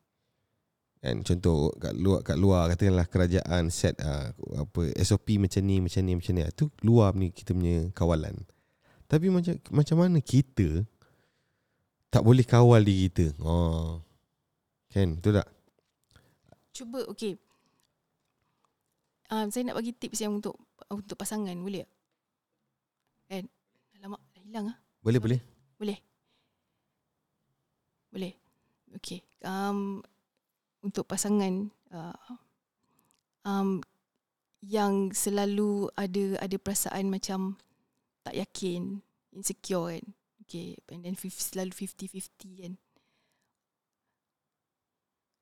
kan 1.05 1.21
contoh 1.21 1.69
kat 1.77 1.93
luar 1.93 2.25
kat 2.25 2.41
luar 2.41 2.73
katakanlah 2.73 3.05
kerajaan 3.05 3.69
set 3.69 4.01
uh, 4.01 4.33
apa 4.57 4.89
SOP 5.05 5.37
macam 5.37 5.61
ni 5.61 5.85
macam 5.85 6.01
ni 6.01 6.17
macam 6.17 6.33
ni. 6.33 6.49
Tu 6.57 6.73
luar 6.81 7.13
ni 7.13 7.29
kita 7.29 7.53
punya 7.53 7.93
kawalan. 7.93 8.33
Tapi 9.05 9.29
macam 9.29 9.61
macam 9.69 9.97
mana 10.01 10.25
kita 10.25 10.89
tak 12.09 12.25
boleh 12.25 12.41
kawal 12.49 12.81
diri 12.81 13.13
kita? 13.13 13.37
Oh 13.45 14.01
kan 14.89 15.21
betul 15.21 15.37
tak? 15.37 15.49
Cuba 16.73 17.05
okey. 17.13 17.37
Um, 19.29 19.53
saya 19.53 19.69
nak 19.69 19.77
bagi 19.77 19.93
tips 19.93 20.25
yang 20.25 20.41
untuk 20.41 20.57
untuk 20.89 21.21
pasangan 21.21 21.53
boleh 21.61 21.85
tak? 21.85 21.93
Kan? 23.29 23.45
Alamak 24.01 24.25
dah 24.33 24.41
hilang 24.41 24.67
ah. 24.73 24.77
Boleh 25.05 25.21
boleh. 25.21 25.41
Boleh. 25.77 25.99
Boleh. 28.09 28.33
Okey. 28.97 29.21
Um, 29.45 30.01
untuk 30.85 31.09
pasangan 31.09 31.73
uh, 31.89 32.37
um, 33.49 33.81
yang 34.61 35.13
selalu 35.17 35.89
ada 35.97 36.37
ada 36.45 36.57
perasaan 36.61 37.09
macam 37.09 37.57
tak 38.21 38.37
yakin, 38.37 39.01
insecure 39.33 39.97
kan. 39.97 40.05
Okay, 40.45 40.77
and 40.93 41.09
then 41.09 41.17
fif- 41.17 41.41
selalu 41.41 41.73
50-50 41.73 42.61
kan. 42.61 42.73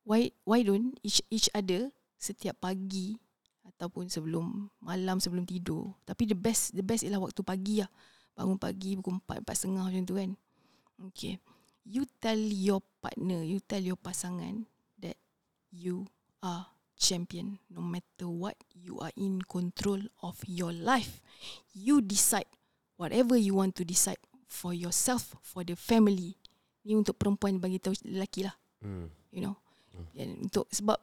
Why 0.07 0.31
why 0.47 0.63
don't 0.63 0.95
each 1.03 1.23
each 1.31 1.51
other 1.55 1.91
setiap 2.19 2.63
pagi 2.63 3.19
ataupun 3.67 4.11
sebelum 4.11 4.71
malam 4.79 5.19
sebelum 5.19 5.47
tidur. 5.47 5.95
Tapi 6.07 6.31
the 6.31 6.39
best 6.39 6.75
the 6.75 6.83
best 6.87 7.03
ialah 7.03 7.23
waktu 7.23 7.43
pagi 7.43 7.83
lah. 7.83 7.91
Bangun 8.35 8.59
pagi 8.59 8.97
pukul 8.99 9.21
4, 9.27 9.45
4.30 9.45 9.79
macam 9.79 10.03
tu 10.07 10.15
kan. 10.19 10.31
Okay. 11.11 11.35
You 11.83 12.07
tell 12.23 12.39
your 12.39 12.79
partner, 13.03 13.43
you 13.43 13.59
tell 13.59 13.83
your 13.83 13.99
pasangan 13.99 14.71
you 15.73 16.07
are 16.45 16.69
champion. 16.95 17.59
No 17.67 17.81
matter 17.81 18.29
what, 18.29 18.55
you 18.71 19.01
are 19.01 19.11
in 19.17 19.41
control 19.49 19.99
of 20.21 20.39
your 20.47 20.71
life. 20.71 21.19
You 21.73 21.99
decide 21.99 22.47
whatever 22.95 23.35
you 23.35 23.57
want 23.57 23.75
to 23.81 23.85
decide 23.85 24.21
for 24.47 24.71
yourself, 24.71 25.35
for 25.43 25.65
the 25.65 25.75
family. 25.75 26.37
Ni 26.85 26.95
untuk 26.95 27.17
perempuan 27.17 27.59
bagi 27.59 27.81
tahu 27.81 27.97
lelaki 28.05 28.45
lah, 28.47 28.55
hmm. 28.85 29.07
you 29.33 29.41
know. 29.41 29.57
Dan 30.13 30.45
untuk 30.45 30.67
sebab 30.69 30.99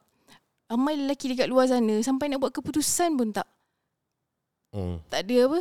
ramai 0.67 0.95
lelaki 0.95 1.33
dekat 1.33 1.49
luar 1.49 1.65
sana 1.65 1.97
sampai 1.99 2.29
nak 2.29 2.45
buat 2.45 2.53
keputusan 2.53 3.17
pun 3.17 3.33
tak 3.33 3.49
Hmm. 4.69 5.01
tak 5.09 5.25
ada 5.25 5.49
apa 5.49 5.59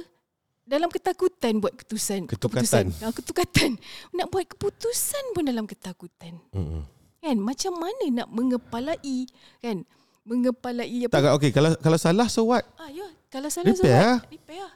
dalam 0.68 0.92
ketakutan 0.92 1.64
buat 1.64 1.72
keputusan 1.72 2.28
Ketukatan. 2.28 2.60
keputusan. 2.60 2.86
Ah, 3.00 3.08
ketukatan 3.08 3.70
nak 4.12 4.28
buat 4.28 4.44
keputusan 4.44 5.24
pun 5.32 5.48
dalam 5.48 5.64
ketakutan 5.64 6.36
Hmm. 6.52 6.84
Kan 7.18 7.36
macam 7.36 7.72
mana 7.74 8.04
nak 8.14 8.28
mengepalai 8.30 9.26
kan 9.58 9.82
mengepalai 10.22 11.04
apa 11.04 11.12
Tak 11.18 11.34
okey 11.36 11.50
kalau 11.50 11.70
kalau 11.76 11.96
salah 11.96 12.28
so 12.28 12.46
what? 12.46 12.62
ah 12.76 12.88
ya 12.88 13.08
kalau 13.28 13.48
salah 13.48 13.68
Repair 13.68 13.80
so 13.80 13.86
lah. 13.88 14.16
what? 14.18 14.30
repair 14.30 14.62
lah 14.62 14.74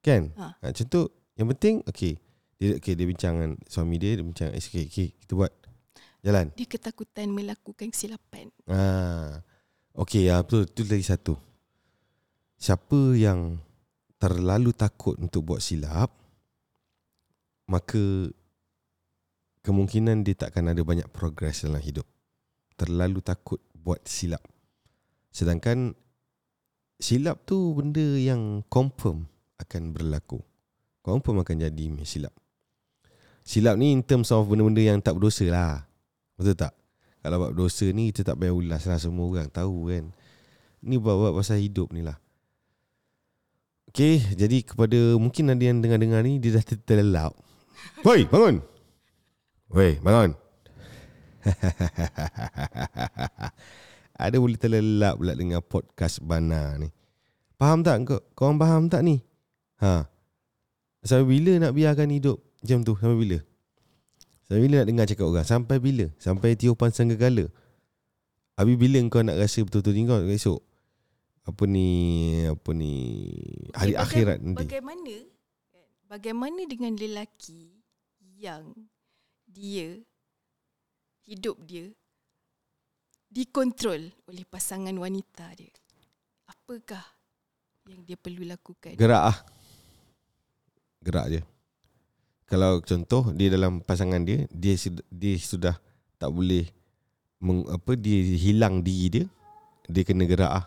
Kan? 0.00 0.22
Ha. 0.38 0.54
Ha. 0.54 0.70
Macam 0.70 0.84
tu 0.86 1.02
yang 1.34 1.50
penting 1.50 1.82
okey. 1.82 2.14
Dia 2.56 2.78
okey 2.78 2.94
dia 2.94 3.04
bincang 3.04 3.34
dengan 3.34 3.52
suami 3.66 3.98
dia, 3.98 4.14
dia 4.14 4.22
bincang 4.22 4.48
eh, 4.48 4.62
okey 4.62 4.86
okey 4.86 5.08
kita 5.18 5.32
buat 5.34 5.50
jalan. 6.22 6.46
dia 6.54 6.62
ketakutan 6.64 7.26
melakukan 7.28 7.90
kesilapan 7.90 8.54
Ah. 8.64 9.42
Okey 9.92 10.30
ya 10.30 10.38
betul 10.40 10.68
tu 10.68 10.86
lagi 10.86 11.02
satu. 11.02 11.34
Siapa 12.54 13.12
yang 13.12 13.58
terlalu 14.16 14.70
takut 14.72 15.18
untuk 15.18 15.42
buat 15.42 15.58
silap 15.58 16.08
maka 17.66 18.30
kemungkinan 19.66 20.22
dia 20.22 20.38
tak 20.38 20.54
akan 20.54 20.70
ada 20.70 20.82
banyak 20.86 21.10
progres 21.10 21.66
dalam 21.66 21.82
hidup. 21.82 22.06
Terlalu 22.78 23.18
takut 23.18 23.58
buat 23.74 23.98
silap. 24.06 24.40
Sedangkan 25.34 25.98
silap 27.02 27.42
tu 27.42 27.74
benda 27.74 28.14
yang 28.14 28.62
confirm 28.70 29.26
akan 29.58 29.90
berlaku. 29.90 30.38
Confirm 31.02 31.42
akan 31.42 31.66
jadi 31.66 31.84
silap. 32.06 32.30
Silap 33.42 33.74
ni 33.74 33.90
in 33.90 34.06
terms 34.06 34.30
of 34.30 34.46
benda-benda 34.46 34.82
yang 34.82 35.02
tak 35.02 35.18
berdosa 35.18 35.46
lah. 35.50 35.82
Betul 36.38 36.54
tak? 36.54 36.74
Kalau 37.22 37.42
buat 37.42 37.54
dosa 37.58 37.90
ni 37.90 38.14
kita 38.14 38.22
tak 38.22 38.38
payah 38.38 38.54
ulas 38.54 38.86
lah 38.86 38.98
semua 39.02 39.26
orang 39.26 39.50
tahu 39.50 39.90
kan. 39.90 40.14
Ni 40.86 40.94
buat-buat 40.94 41.34
pasal 41.34 41.58
hidup 41.58 41.90
ni 41.90 42.06
lah. 42.06 42.18
Okay, 43.90 44.22
jadi 44.34 44.62
kepada 44.62 45.16
mungkin 45.16 45.50
ada 45.50 45.62
yang 45.62 45.82
dengar-dengar 45.82 46.22
ni 46.22 46.38
dia 46.38 46.54
dah 46.54 46.62
ter- 46.62 46.82
terlelap. 46.84 47.32
Woi, 48.04 48.28
bangun. 48.28 48.75
Woi, 49.70 49.98
bangun. 49.98 50.34
ada 54.26 54.36
boleh 54.38 54.58
terlelap 54.58 55.18
pula 55.18 55.34
dengan 55.34 55.62
podcast 55.62 56.22
Bana 56.22 56.78
ni. 56.78 56.90
Faham 57.56 57.82
tak 57.86 58.04
kau? 58.04 58.20
Kau 58.34 58.50
orang 58.50 58.60
faham 58.60 58.82
tak 58.90 59.02
ni? 59.02 59.22
Ha. 59.80 60.06
Sampai 61.06 61.38
bila 61.38 61.58
nak 61.62 61.74
biarkan 61.74 62.10
hidup 62.10 62.42
macam 62.62 62.82
tu? 62.82 62.94
Sampai 62.98 63.18
bila? 63.18 63.38
Sampai 64.46 64.60
bila 64.66 64.74
nak 64.82 64.88
dengar 64.90 65.06
cakap 65.06 65.26
orang? 65.26 65.46
Sampai 65.46 65.76
bila? 65.78 66.06
Sampai 66.18 66.58
tiupan 66.58 66.90
sanggegala. 66.90 67.46
Habis 68.56 68.76
bila 68.76 68.98
kau 69.10 69.22
nak 69.22 69.38
rasa 69.38 69.62
betul-betul 69.62 69.94
ni 69.94 70.06
kau 70.06 70.20
esok? 70.22 70.60
apa 71.46 71.62
ni 71.70 71.88
apa 72.42 72.70
ni 72.74 72.92
hari 73.70 73.94
Baga- 73.94 74.02
akhirat 74.02 74.38
nanti. 74.42 74.66
Bagaimana 74.66 75.14
bagaimana 76.10 76.60
dengan 76.66 76.92
lelaki 76.98 77.70
yang 78.34 78.74
dia 79.56 79.96
hidup 81.24 81.56
dia 81.64 81.88
dikontrol 83.32 84.12
oleh 84.28 84.44
pasangan 84.44 84.92
wanita 84.92 85.48
dia. 85.56 85.72
Apakah 86.46 87.02
yang 87.88 88.04
dia 88.06 88.14
perlu 88.20 88.46
lakukan? 88.46 88.94
Gerak 88.94 89.24
ah. 89.32 89.38
Gerak 91.02 91.26
je. 91.32 91.40
Kalau 92.46 92.78
contoh 92.84 93.34
dia 93.34 93.50
dalam 93.50 93.82
pasangan 93.82 94.22
dia, 94.22 94.46
dia 94.54 94.78
dia 95.10 95.34
sudah 95.40 95.74
tak 96.20 96.30
boleh 96.30 96.70
meng, 97.42 97.66
apa 97.66 97.98
dia 97.98 98.22
hilang 98.38 98.86
diri 98.86 99.10
dia, 99.10 99.24
dia 99.90 100.02
kena 100.06 100.28
gerak 100.28 100.52
ah. 100.52 100.66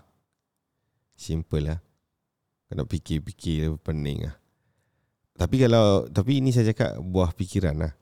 Simple 1.16 1.64
lah. 1.64 1.80
Kau 2.68 2.76
nak 2.76 2.92
fikir-fikir 2.92 3.80
pening 3.82 4.28
lah. 4.28 4.36
Tapi 5.40 5.56
kalau 5.56 6.06
tapi 6.12 6.44
ini 6.44 6.52
saya 6.52 6.76
cakap 6.76 7.00
buah 7.00 7.32
fikiran 7.32 7.76
lah. 7.80 7.94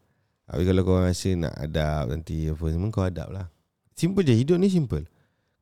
Tapi 0.47 0.63
kalau 0.63 0.81
kau 0.87 1.03
rasa 1.03 1.35
nak 1.35 1.53
adab 1.59 2.07
nanti 2.07 2.47
apa 2.47 2.65
semua 2.71 2.87
kau 2.87 3.03
adab 3.03 3.27
lah. 3.35 3.51
Simple 3.91 4.23
je 4.23 4.31
hidup 4.31 4.55
ni 4.55 4.71
simple. 4.71 5.03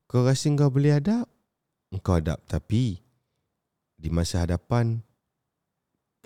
Kau 0.06 0.22
rasa 0.22 0.46
kau 0.54 0.70
boleh 0.70 0.94
adab, 0.94 1.26
kau 2.06 2.22
adab. 2.22 2.38
Tapi 2.46 3.02
di 3.98 4.10
masa 4.14 4.46
hadapan 4.46 5.02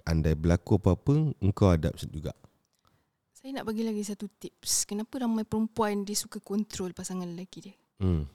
andai 0.04 0.36
berlaku 0.36 0.76
apa-apa 0.76 1.32
engkau 1.40 1.72
adab 1.72 1.96
juga. 1.96 2.36
Saya 3.32 3.56
nak 3.56 3.72
bagi 3.72 3.88
lagi 3.88 4.04
satu 4.04 4.28
tips. 4.28 4.84
Kenapa 4.84 5.24
ramai 5.24 5.48
perempuan 5.48 6.04
dia 6.04 6.20
suka 6.20 6.44
kontrol 6.44 6.92
pasangan 6.92 7.24
lelaki 7.24 7.72
dia? 7.72 7.76
Hmm. 8.04 8.28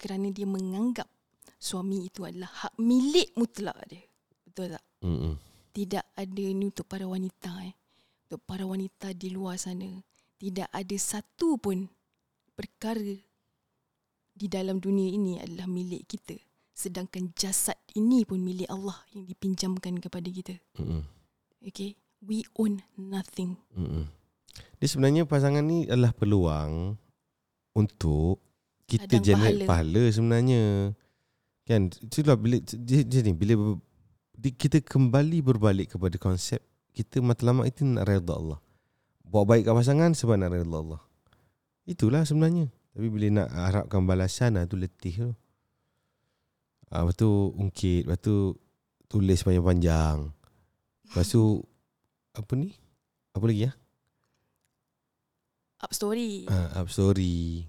Kerana 0.00 0.32
dia 0.32 0.48
menganggap 0.48 1.10
suami 1.60 2.08
itu 2.08 2.24
adalah 2.24 2.48
hak 2.48 2.80
milik 2.80 3.36
mutlak 3.36 3.76
dia. 3.92 4.00
Betul 4.48 4.72
tak? 4.72 4.84
Hmm. 5.04 5.36
Tidak 5.76 6.04
ada 6.16 6.44
ni 6.48 6.64
untuk 6.64 6.88
para 6.88 7.04
wanita 7.04 7.52
eh. 7.68 7.76
Untuk 8.32 8.48
para 8.48 8.64
wanita 8.64 9.12
di 9.12 9.28
luar 9.28 9.60
sana. 9.60 9.84
Tidak 10.40 10.72
ada 10.72 10.96
satu 10.96 11.60
pun 11.60 11.84
perkara 12.56 13.12
di 14.32 14.46
dalam 14.48 14.80
dunia 14.80 15.12
ini 15.12 15.36
adalah 15.36 15.68
milik 15.68 16.08
kita. 16.08 16.40
Sedangkan 16.72 17.36
jasad 17.36 17.76
ini 17.92 18.24
pun 18.24 18.40
milik 18.40 18.72
Allah 18.72 18.96
yang 19.12 19.28
dipinjamkan 19.28 20.00
kepada 20.00 20.24
kita. 20.32 20.56
Hmm. 20.80 21.04
Okay? 21.60 22.00
We 22.24 22.48
own 22.56 22.80
nothing. 22.96 23.60
Hmm. 23.76 24.08
Dia 24.80 24.88
sebenarnya 24.88 25.28
pasangan 25.28 25.60
ni 25.60 25.84
adalah 25.84 26.16
peluang 26.16 26.96
untuk 27.76 28.40
kita 28.88 29.20
generate 29.20 29.68
pahala. 29.68 30.08
pahala. 30.08 30.08
sebenarnya. 30.08 30.62
Kan 31.68 31.92
itulah 32.00 32.40
bila 32.40 32.56
dia, 32.64 33.04
dia 33.04 33.20
ni 33.28 33.36
bila 33.36 33.76
di- 34.32 34.56
kita 34.56 34.80
kembali 34.80 35.44
berbalik 35.44 35.92
kepada 35.92 36.16
konsep 36.16 36.64
kita 36.92 37.18
matlamat 37.18 37.68
itu 37.68 37.82
nak 37.82 38.04
redha 38.04 38.32
Allah. 38.32 38.60
Buat 39.22 39.44
baik 39.46 39.62
kat 39.64 39.74
pasangan 39.74 40.12
sebab 40.12 40.36
nak 40.36 40.52
redha 40.52 40.72
Allah. 40.74 41.00
Itulah 41.82 42.22
sebenarnya. 42.22 42.68
Tapi 42.92 43.08
bila 43.08 43.26
nak 43.34 43.48
harapkan 43.50 44.04
balasan 44.04 44.54
ah 44.54 44.64
tu 44.64 44.76
letih 44.76 45.14
tu. 45.18 45.30
Ah 46.88 47.00
lepas 47.00 47.16
tu 47.16 47.28
ungkit, 47.50 48.04
lepas 48.04 48.20
tu 48.20 48.52
tulis 49.06 49.40
panjang-panjang. 49.40 50.28
Lepas 51.06 51.26
tu 51.26 51.64
apa 52.30 52.52
ni? 52.52 52.76
Apa 53.32 53.44
lagi 53.46 53.64
ya? 53.64 53.72
Up 55.80 55.90
story. 55.90 56.46
Ah, 56.46 56.78
up 56.78 56.86
story. 56.86 57.66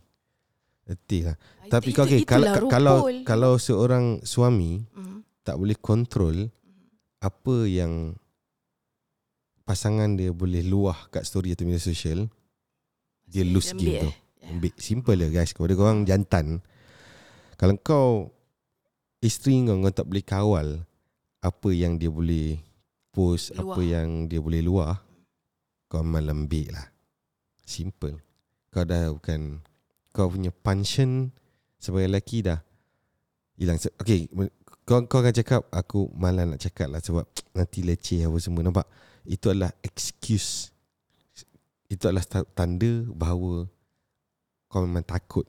Letih 0.83 1.21
lah. 1.25 1.37
Ah, 1.63 1.71
Tapi 1.71 1.89
itu- 1.89 2.03
okay, 2.03 2.19
kalau 2.21 2.45
itulah 2.45 2.69
kalau 2.69 2.97
rupul. 2.99 3.17
kalau 3.23 3.51
seorang 3.55 4.05
suami 4.21 4.83
Hmm. 4.91 5.23
tak 5.41 5.55
boleh 5.55 5.73
kontrol 5.73 6.51
apa 7.17 7.55
yang 7.63 8.19
pasangan 9.63 10.19
dia 10.19 10.31
boleh 10.35 10.63
luah 10.63 11.07
kat 11.09 11.23
story 11.23 11.55
atau 11.55 11.63
media 11.67 11.79
sosial, 11.79 12.27
dia 13.27 13.43
lose 13.47 13.71
Ambil 13.71 13.81
game 13.83 14.01
tu. 14.03 14.09
eh. 14.11 14.15
Ya. 14.43 14.47
Ambil 14.51 14.71
simple 14.75 15.15
lah 15.15 15.29
guys. 15.31 15.51
Kepada 15.55 15.73
korang 15.73 16.03
jantan, 16.03 16.59
kalau 17.55 17.73
kau 17.79 18.09
isteri 19.23 19.63
kau 19.63 19.79
kau 19.79 19.93
tak 19.95 20.07
boleh 20.07 20.23
kawal 20.23 20.67
apa 21.39 21.69
yang 21.71 21.95
dia 21.95 22.11
boleh 22.11 22.59
post, 23.15 23.55
Luah. 23.55 23.75
apa 23.75 23.81
yang 23.83 24.27
dia 24.27 24.43
boleh 24.43 24.59
luah, 24.63 24.99
kau 25.87 26.03
malam 26.03 26.47
ambil 26.47 26.75
lah. 26.75 26.87
Simple. 27.63 28.19
Kau 28.67 28.83
dah 28.83 29.13
bukan 29.15 29.63
kau 30.11 30.27
punya 30.27 30.51
pension 30.51 31.31
sebagai 31.79 32.11
lelaki 32.11 32.43
dah 32.43 32.59
hilang. 33.55 33.79
Okay, 34.01 34.27
kau, 34.83 35.05
kau 35.07 35.23
akan 35.23 35.31
cakap 35.31 35.61
aku 35.71 36.11
malas 36.17 36.43
nak 36.49 36.59
cakap 36.59 36.91
lah 36.91 36.99
sebab 36.99 37.23
nanti 37.57 37.79
leceh 37.85 38.27
apa 38.27 38.37
semua. 38.43 38.65
Nampak? 38.65 38.87
Itu 39.23 39.51
adalah 39.51 39.71
excuse. 39.79 40.71
Itu 41.87 42.11
adalah 42.11 42.27
ta- 42.27 42.47
tanda 42.51 43.07
bahawa 43.11 43.67
kau 44.67 44.83
memang 44.83 45.05
takut. 45.05 45.47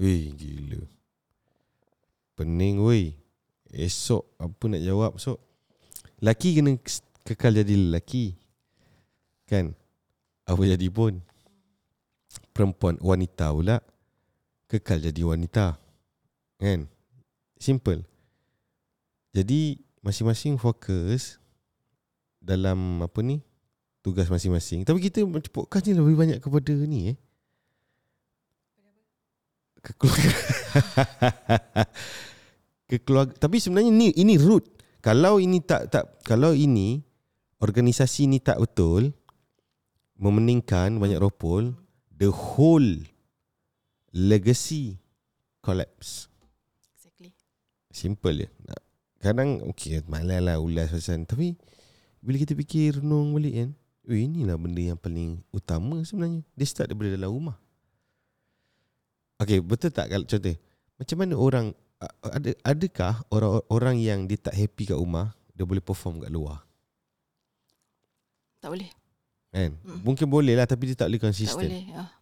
Weh, 0.00 0.32
gila. 0.32 0.80
Pening 2.38 2.80
weh. 2.80 3.12
Esok 3.70 4.24
apa 4.40 4.62
nak 4.66 4.82
jawab 4.82 5.12
esok? 5.18 5.38
Laki 6.24 6.56
kena 6.56 6.76
kekal 7.26 7.58
jadi 7.60 7.74
lelaki. 7.76 8.34
Kan? 9.44 9.74
Apa 10.46 10.62
jadi 10.64 10.86
pun. 10.88 11.20
Perempuan 12.54 12.96
wanita 13.02 13.50
pula 13.50 13.82
kekal 14.70 15.02
jadi 15.02 15.26
wanita. 15.26 15.74
Kan? 16.62 16.86
Simple. 17.58 18.06
Jadi 19.34 19.82
masing-masing 20.00 20.54
fokus 20.54 21.39
dalam 22.40 23.04
apa 23.04 23.20
ni? 23.20 23.44
Tugas 24.00 24.32
masing-masing. 24.32 24.88
Tapi 24.88 24.98
kita 24.98 25.20
macam 25.28 25.52
podcast 25.52 25.84
ni 25.84 25.92
lebih 25.92 26.16
banyak 26.16 26.40
kepada 26.40 26.72
ni 26.72 27.12
eh. 27.12 27.16
Kekeluarga. 29.80 30.28
Kekeluarga. 32.90 33.32
Tapi 33.36 33.56
sebenarnya 33.60 33.92
ni 33.92 34.08
ini 34.16 34.40
root. 34.40 34.64
Kalau 35.00 35.40
ini 35.40 35.64
tak 35.64 35.92
tak 35.92 36.04
kalau 36.24 36.52
ini 36.52 37.00
organisasi 37.60 38.28
ni 38.28 38.40
tak 38.40 38.60
betul 38.60 39.12
memeningkan 40.20 41.00
banyak 41.00 41.16
ropol, 41.16 41.72
the 42.12 42.28
whole 42.28 43.00
legacy 44.12 45.00
collapse. 45.64 46.28
Exactly. 46.96 47.32
Simple 47.88 48.44
je. 48.44 48.48
Kadang 49.20 49.64
okay, 49.64 50.04
malas 50.08 50.40
lah 50.40 50.56
ulas 50.60 50.92
pasal 50.92 51.28
Tapi 51.28 51.56
bila 52.20 52.36
kita 52.36 52.52
fikir 52.52 53.00
renung 53.00 53.32
balik 53.32 53.54
kan, 53.56 53.70
oh 54.06 54.16
inilah 54.16 54.56
benda 54.56 54.82
yang 54.92 55.00
paling 55.00 55.40
utama 55.50 56.00
sebenarnya. 56.04 56.44
Dia 56.52 56.66
start 56.68 56.92
daripada 56.92 57.16
dalam 57.16 57.32
rumah. 57.32 57.56
Okay, 59.40 59.56
betul 59.56 59.88
tak 59.88 60.12
kalau 60.12 60.28
contoh 60.28 60.52
macam 61.00 61.16
mana 61.16 61.32
orang 61.32 61.66
ada 62.20 62.50
adakah 62.60 63.24
orang 63.32 63.52
orang 63.72 63.96
yang 63.96 64.20
dia 64.28 64.36
tak 64.36 64.52
happy 64.52 64.92
kat 64.92 65.00
rumah 65.00 65.32
dia 65.56 65.64
boleh 65.64 65.80
perform 65.80 66.20
kat 66.20 66.28
luar 66.28 66.60
Tak 68.60 68.68
boleh. 68.68 68.92
kan 69.48 69.72
Hmm. 69.80 70.00
mungkin 70.04 70.28
boleh 70.28 70.52
lah 70.56 70.68
tapi 70.68 70.92
dia 70.92 70.96
tak 70.96 71.08
boleh 71.08 71.20
Tak 71.20 71.26
konsisten 71.32 71.56
boleh. 71.72 71.84
Ah. 71.96 72.12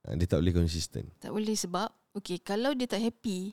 Ha, 0.00 0.16
dia 0.16 0.26
tak 0.28 0.40
boleh 0.40 0.54
konsisten 0.56 1.04
Tak 1.20 1.28
boleh 1.28 1.52
sebab 1.52 1.92
okay, 2.16 2.40
kalau 2.40 2.72
dia 2.72 2.88
tak 2.88 3.04
happy 3.04 3.52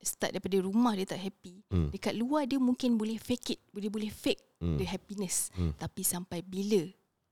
start 0.00 0.32
daripada 0.32 0.56
rumah 0.64 0.96
dia 0.96 1.04
tak 1.04 1.20
happy 1.20 1.60
hmm. 1.68 1.92
dekat 1.92 2.16
luar 2.16 2.48
dia 2.48 2.56
mungkin 2.56 2.96
boleh 2.96 3.20
fake 3.20 3.56
it 3.56 3.60
boleh 3.68 3.92
boleh 3.92 4.08
fake 4.08 4.45
Hmm. 4.56 4.76
the 4.76 4.84
happiness 4.84 5.52
Hmm. 5.52 5.72
tapi 5.74 6.00
sampai 6.00 6.40
bila 6.40 6.80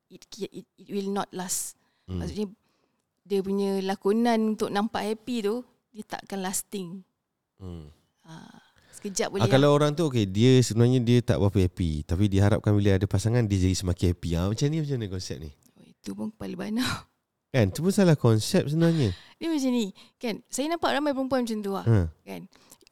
it, 0.06 0.22
it 0.37 0.52
it 0.74 0.88
will 0.88 1.08
not 1.08 1.28
last 1.30 1.74
Hmm. 2.04 2.20
maksudnya 2.20 2.52
dia 3.22 3.40
punya 3.40 3.80
lakonan 3.80 4.52
untuk 4.52 4.68
nampak 4.68 5.02
happy 5.06 5.40
tu 5.40 5.64
dia 5.88 6.04
takkan 6.04 6.38
lasting 6.38 7.00
Hmm. 7.56 7.88
ha, 8.22 8.44
sekejap 8.92 9.31
boleh 9.31 9.40
Ah, 9.40 9.48
kalau 9.48 9.70
orang 9.70 9.92
tu 9.92 10.04
okay 10.04 10.22
dia 10.22 10.60
sebenarnya 10.60 11.00
dia 11.00 11.18
tak 11.20 11.38
berapa 11.38 11.58
happy 11.62 12.02
tapi 12.02 12.27
diharapkan 12.27 12.72
bila 12.72 12.92
ada 12.92 13.06
pasangan 13.06 13.40
dia 13.42 13.56
jadi 13.58 13.72
semakin 13.75 14.06
happy. 14.10 14.31
Ah 14.35 14.46
macam 14.46 14.66
ni 14.66 14.77
macam 14.79 14.96
mana 14.96 15.08
konsep 15.08 15.37
ni? 15.38 15.50
oh, 15.72 15.85
itu 15.87 16.10
pun 16.12 16.29
kepala 16.29 16.54
bana 16.60 16.85
Kan 17.48 17.70
tu 17.70 17.81
pun 17.81 17.90
salah 17.90 18.14
konsep 18.14 18.66
sebenarnya. 18.66 19.14
dia 19.35 19.46
macam 19.46 19.70
ni 19.70 19.87
kan 20.18 20.42
saya 20.46 20.66
nampak 20.68 20.90
ramai 20.90 21.10
perempuan 21.10 21.40
macam 21.40 21.58
tu 21.58 21.72
lah 21.72 21.87
Ha. 21.87 22.10
kan 22.20 22.42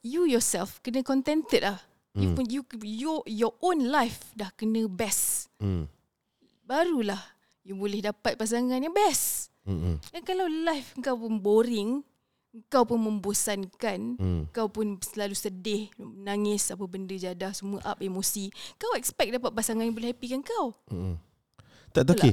you 0.01 0.25
yourself 0.25 0.81
kena 0.81 1.03
contented 1.03 1.61
lah 1.61 1.83
you 2.13 2.29
Hmm. 2.29 2.37
pun 2.37 2.45
you 2.47 2.61
your 2.83 3.21
your 3.25 3.53
own 3.59 3.89
life 3.89 4.33
dah 4.33 4.53
kena 4.53 4.85
best 4.85 5.49
Hmm. 5.57 5.89
barulah 6.63 7.21
you 7.63 7.73
boleh 7.73 8.03
dapat 8.03 8.35
pasangan 8.35 8.77
yang 8.77 8.93
best 8.93 9.49
Hmm. 9.63 9.79
Hmm. 9.79 9.97
dan 10.11 10.23
kalau 10.23 10.47
life 10.47 10.93
kau 10.99 11.15
pun 11.15 11.39
boring 11.39 12.03
kau 12.69 12.85
pun 12.85 13.01
membosankan 13.01 14.01
Hmm. 14.19 14.43
kau 14.51 14.69
pun 14.69 14.99
selalu 14.99 15.33
sedih 15.33 15.89
nangis 15.97 16.69
apa 16.69 16.85
benda 16.85 17.15
jadah 17.15 17.55
semua 17.55 17.81
up 17.83 17.99
emosi 17.99 18.51
kau 18.77 18.93
expect 18.93 19.33
dapat 19.33 19.51
pasangan 19.51 19.83
yang 19.83 19.95
boleh 19.95 20.13
happykan 20.13 20.43
kau 20.43 20.77
Hmm. 20.87 21.17
Tak 21.93 22.09
tak 22.09 22.17
okay. 22.17 22.33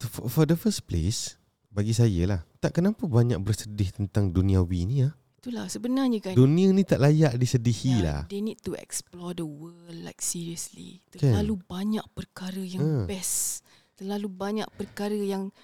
For, 0.00 0.28
for 0.28 0.44
the 0.44 0.54
first 0.54 0.84
place 0.84 1.36
bagi 1.68 1.92
saya 1.92 2.22
lah 2.24 2.40
tak 2.58 2.76
kenapa 2.76 3.04
banyak 3.04 3.38
bersedih 3.38 3.88
tentang 3.90 4.30
duniawi 4.30 4.84
ni 4.84 4.96
ah. 5.04 5.12
Itulah 5.38 5.70
sebenarnya 5.70 6.18
kan. 6.18 6.34
Dunia 6.34 6.74
ni 6.74 6.82
tak 6.82 6.98
layak 6.98 7.38
disedihi 7.38 8.02
lah. 8.02 8.26
They 8.26 8.42
need 8.42 8.58
to 8.66 8.74
explore 8.74 9.38
the 9.38 9.46
world 9.46 9.94
like 10.02 10.18
seriously. 10.18 10.98
Kan? 11.14 11.30
Terlalu 11.30 11.54
banyak 11.62 12.04
perkara 12.10 12.58
yang 12.58 12.82
Ha. 12.82 13.06
best. 13.06 13.62
Terlalu 13.94 14.26
banyak 14.26 14.68
perkara 14.74 15.14
yang 15.14 15.54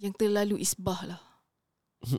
yang 0.00 0.16
terlalu 0.16 0.56
isbah 0.64 1.04
lah. 1.04 1.20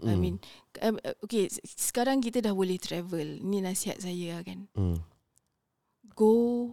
I 0.05 0.13
mean, 0.13 0.37
um, 0.85 1.01
okay, 1.25 1.49
sekarang 1.65 2.21
kita 2.21 2.37
dah 2.37 2.53
boleh 2.53 2.77
travel. 2.77 3.41
Ni 3.41 3.65
nasihat 3.65 3.97
saya 3.97 4.37
lah 4.37 4.45
kan. 4.45 4.69
Hmm. 4.77 5.01
Go 6.13 6.69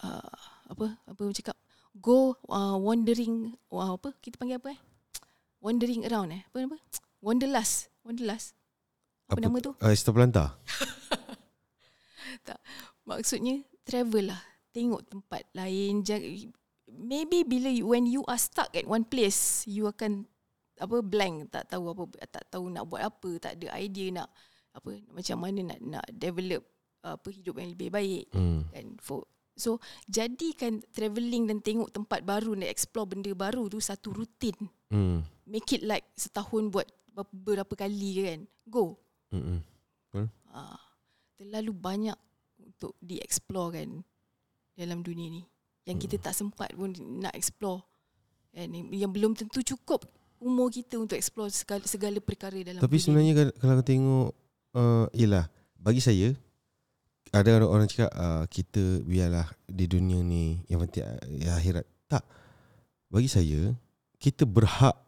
uh, 0.00 0.32
apa 0.72 0.98
apa 1.04 1.20
orang 1.20 1.36
cakap 1.36 1.56
go 2.00 2.32
uh, 2.48 2.76
wandering 2.80 3.60
uh, 3.68 3.92
apa 3.92 4.16
kita 4.24 4.40
panggil 4.40 4.56
apa 4.56 4.72
eh 4.72 4.80
wandering 5.60 6.08
around 6.08 6.32
eh 6.32 6.42
apa 6.48 6.64
apa 6.64 6.78
wanderlust 7.20 7.92
wanderlust 8.02 8.56
apa, 9.32 9.40
Apa 9.40 9.48
nama 9.48 9.58
tu 9.58 9.72
Uh, 9.80 9.90
Esther 9.90 10.12
Pelanta. 10.12 10.44
Maksudnya 13.02 13.64
travel 13.82 14.30
lah. 14.30 14.42
Tengok 14.70 15.02
tempat 15.08 15.42
lain. 15.52 16.04
Maybe 16.88 17.42
bila 17.42 17.68
you, 17.68 17.88
when 17.88 18.04
you 18.04 18.22
are 18.28 18.38
stuck 18.38 18.72
at 18.72 18.84
one 18.84 19.04
place, 19.04 19.64
you 19.64 19.88
akan 19.88 20.28
apa 20.76 21.00
blank, 21.00 21.52
tak 21.52 21.68
tahu 21.68 21.92
apa 21.92 22.02
tak 22.26 22.44
tahu 22.48 22.66
nak 22.68 22.88
buat 22.88 23.02
apa, 23.04 23.30
tak 23.38 23.60
ada 23.60 23.76
idea 23.76 24.10
nak 24.12 24.28
apa 24.72 25.04
macam 25.12 25.36
mana 25.36 25.60
nak 25.68 25.78
nak 25.84 26.06
develop 26.10 26.64
apa 27.04 27.28
hidup 27.28 27.60
yang 27.60 27.70
lebih 27.76 27.92
baik 27.92 28.24
Hmm. 28.32 28.64
kan 28.72 28.96
for 29.04 29.28
so 29.52 29.76
jadikan 30.08 30.80
travelling 30.88 31.44
dan 31.44 31.60
tengok 31.60 31.92
tempat 31.92 32.24
baru 32.24 32.56
dan 32.56 32.72
explore 32.72 33.04
benda 33.04 33.28
baru 33.36 33.68
tu 33.68 33.84
satu 33.84 34.16
rutin 34.16 34.56
Hmm. 34.88 35.28
make 35.44 35.68
it 35.76 35.84
like 35.84 36.08
setahun 36.16 36.72
buat 36.72 36.88
berapa, 37.12 37.28
berapa 37.36 37.74
kali 37.76 38.10
kan 38.24 38.40
go 38.64 38.96
Hmm. 39.32 40.28
Ah, 40.52 40.76
terlalu 41.40 41.72
banyak 41.72 42.18
untuk 42.60 42.92
di-explore 43.00 43.80
kan 43.80 43.90
dalam 44.76 45.00
dunia 45.00 45.32
ni. 45.32 45.42
Yang 45.88 46.06
kita 46.06 46.30
tak 46.30 46.36
sempat 46.36 46.70
pun 46.76 46.92
nak 47.18 47.32
explore. 47.32 47.82
Kan? 48.52 48.68
Yang 48.92 49.10
belum 49.16 49.32
tentu 49.32 49.64
cukup 49.64 50.04
umur 50.42 50.68
kita 50.68 50.98
untuk 50.98 51.14
explore 51.16 51.48
segala, 51.48 51.86
segala 51.86 52.18
perkara 52.18 52.58
dalam 52.60 52.82
Tapi 52.82 52.98
dunia 52.98 53.04
sebenarnya 53.06 53.32
kalau- 53.32 53.56
kalau 53.56 53.72
kau 53.78 53.86
tengok 53.86 54.28
uh, 54.74 55.06
Yelah 55.14 55.46
Bagi 55.78 56.02
saya 56.02 56.34
Ada 57.32 57.62
orang, 57.62 57.70
orang 57.70 57.86
cakap 57.88 58.10
uh, 58.12 58.44
Kita 58.50 59.00
biarlah 59.06 59.46
Di 59.64 59.86
dunia 59.86 60.20
ni 60.20 60.60
Yang 60.66 60.78
penting 60.84 61.02
ya, 61.40 61.56
akhirat 61.56 61.86
Tak 62.10 62.26
Bagi 63.08 63.30
saya 63.30 63.72
Kita 64.18 64.44
berhak 64.44 64.98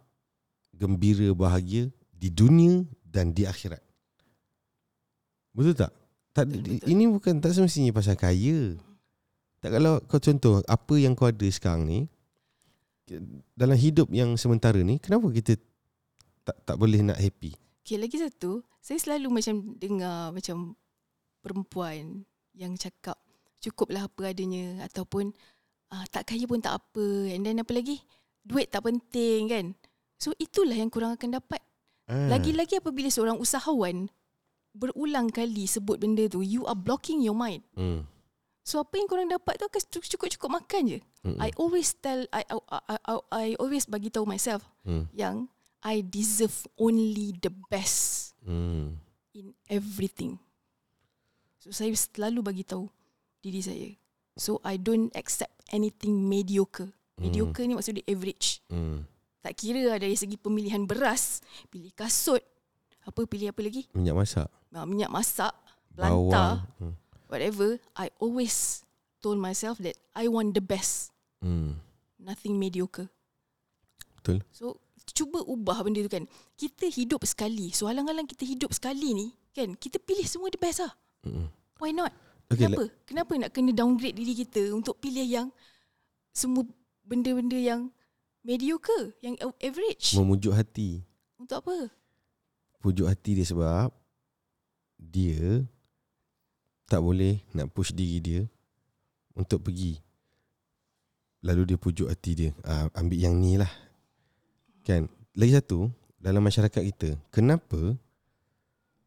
Gembira 0.72 1.28
bahagia 1.34 1.90
Di 2.14 2.30
dunia 2.32 2.86
Dan 3.04 3.34
di 3.34 3.44
akhirat 3.44 3.83
Betul 5.54 5.74
tak? 5.78 5.92
tak 6.34 6.50
Betul, 6.50 6.82
betul. 6.82 6.88
Ini 6.90 7.04
bukan 7.08 7.34
Tak 7.38 7.54
semestinya 7.54 7.94
pasal 7.94 8.18
kaya 8.18 8.74
Tak 9.62 9.70
kalau 9.70 10.02
kau 10.04 10.18
contoh 10.18 10.60
Apa 10.66 10.94
yang 10.98 11.14
kau 11.14 11.30
ada 11.30 11.46
sekarang 11.46 11.86
ni 11.86 12.10
Dalam 13.54 13.78
hidup 13.78 14.10
yang 14.10 14.34
sementara 14.34 14.82
ni 14.82 14.98
Kenapa 14.98 15.30
kita 15.30 15.54
tak 16.44 16.56
tak 16.68 16.76
boleh 16.76 17.00
nak 17.00 17.16
happy? 17.16 17.56
Okay, 17.84 17.96
lagi 17.96 18.20
satu, 18.20 18.64
saya 18.80 19.00
selalu 19.00 19.40
macam 19.40 19.76
dengar 19.80 20.32
macam 20.32 20.76
perempuan 21.40 22.24
yang 22.56 22.76
cakap 22.76 23.16
cukuplah 23.60 24.08
apa 24.08 24.32
adanya 24.32 24.84
ataupun 24.84 25.32
uh, 25.92 26.04
tak 26.12 26.32
kaya 26.32 26.44
pun 26.44 26.60
tak 26.60 26.76
apa 26.80 27.04
and 27.32 27.44
then 27.44 27.60
apa 27.60 27.72
lagi 27.72 28.00
duit 28.44 28.68
tak 28.68 28.84
penting 28.84 29.48
kan. 29.48 29.66
So 30.20 30.36
itulah 30.36 30.76
yang 30.76 30.92
kurang 30.92 31.16
akan 31.16 31.40
dapat. 31.40 31.60
Ah. 32.08 32.28
Lagi-lagi 32.28 32.80
apabila 32.80 33.08
seorang 33.08 33.40
usahawan 33.40 34.08
berulang 34.74 35.30
kali 35.30 35.64
sebut 35.64 35.96
benda 35.96 36.26
tu, 36.26 36.42
you 36.42 36.66
are 36.66 36.76
blocking 36.76 37.22
your 37.22 37.38
mind. 37.38 37.62
Hmm. 37.78 38.04
So 38.64 38.80
apa 38.80 38.96
yang 38.96 39.06
korang 39.06 39.28
dapat 39.30 39.60
tu 39.60 39.68
akan 39.68 39.82
cukup-cukup 40.10 40.50
makan 40.50 40.82
je. 40.88 40.98
Mm-mm. 41.24 41.36
I 41.40 41.52
always 41.56 41.92
tell, 41.96 42.24
I, 42.32 42.42
I, 42.48 42.56
I, 42.68 42.96
I, 42.96 43.14
I 43.30 43.46
always 43.60 43.84
bagi 43.84 44.08
tahu 44.08 44.24
myself 44.28 44.64
Hmm. 44.84 45.08
yang 45.14 45.48
I 45.80 46.00
deserve 46.00 46.64
only 46.76 47.36
the 47.38 47.52
best 47.68 48.32
Hmm. 48.44 49.00
in 49.32 49.52
everything. 49.68 50.36
So 51.60 51.72
saya 51.72 51.92
selalu 51.96 52.40
bagi 52.44 52.64
tahu 52.64 52.88
diri 53.40 53.60
saya. 53.60 53.88
So 54.36 54.60
I 54.64 54.76
don't 54.76 55.12
accept 55.16 55.52
anything 55.72 56.24
mediocre. 56.24 56.92
Mediocre 57.14 57.64
ni 57.64 57.76
maksudnya 57.78 58.04
average. 58.04 58.64
Hmm. 58.68 59.04
Tak 59.44 59.60
kira 59.60 60.00
dari 60.00 60.16
segi 60.16 60.40
pemilihan 60.40 60.88
beras, 60.88 61.44
pilih 61.68 61.92
kasut, 61.92 62.40
apa 63.04 63.20
pilih 63.24 63.52
apa 63.52 63.60
lagi? 63.60 63.86
Minyak 63.92 64.16
masak. 64.16 64.48
Ah, 64.70 64.82
Minyak 64.82 65.08
masak, 65.08 65.54
Bawang. 65.92 66.28
pelanta, 66.28 66.44
Hmm. 66.80 66.94
whatever. 67.28 67.78
I 67.94 68.10
always 68.18 68.82
told 69.20 69.38
myself 69.38 69.78
that 69.78 69.94
I 70.12 70.26
want 70.26 70.52
the 70.52 70.64
best, 70.64 71.14
Hmm. 71.38 71.78
nothing 72.16 72.56
mediocre. 72.56 73.06
Betul. 74.18 74.40
So 74.50 74.80
cuba 75.12 75.44
ubah 75.44 75.84
benda 75.84 76.00
tu 76.00 76.08
kan. 76.08 76.24
Kita 76.56 76.88
hidup 76.88 77.22
sekali. 77.22 77.70
So 77.70 77.86
halang-halang 77.86 78.24
kita 78.24 78.42
hidup 78.42 78.72
sekali 78.72 79.12
ni 79.12 79.26
kan, 79.52 79.76
kita 79.76 80.00
pilih 80.00 80.24
semua 80.24 80.48
the 80.48 80.58
best 80.58 80.80
lah. 80.80 80.92
Hmm. 81.22 81.52
Why 81.78 81.92
not? 81.92 82.10
Okay, 82.48 82.66
Kenapa? 82.68 82.82
Kenapa 83.04 83.32
nak 83.36 83.50
kena 83.52 83.72
downgrade 83.72 84.16
diri 84.16 84.34
kita 84.34 84.72
untuk 84.72 84.98
pilih 84.98 85.24
yang 85.24 85.48
semua 86.30 86.64
benda-benda 87.00 87.56
yang 87.56 87.88
mediocre, 88.40 89.16
yang 89.20 89.36
average? 89.60 90.12
Memujuk 90.12 90.52
hati. 90.52 91.00
Untuk 91.36 91.64
apa? 91.64 91.88
Pujuk 92.84 93.08
hati 93.08 93.40
dia 93.40 93.48
sebab 93.48 93.88
dia 95.00 95.64
tak 96.84 97.00
boleh 97.00 97.40
nak 97.56 97.72
push 97.72 97.96
diri 97.96 98.20
dia 98.20 98.40
untuk 99.32 99.64
pergi. 99.64 99.96
Lalu 101.40 101.72
dia 101.72 101.76
pujuk 101.80 102.12
hati 102.12 102.32
dia. 102.36 102.50
Ah, 102.60 102.92
ambil 103.00 103.16
yang 103.16 103.40
ni 103.40 103.56
lah. 103.56 103.72
Kan? 104.84 105.08
Lagi 105.32 105.56
satu, 105.56 105.88
dalam 106.20 106.44
masyarakat 106.44 106.82
kita, 106.92 107.16
kenapa 107.32 107.96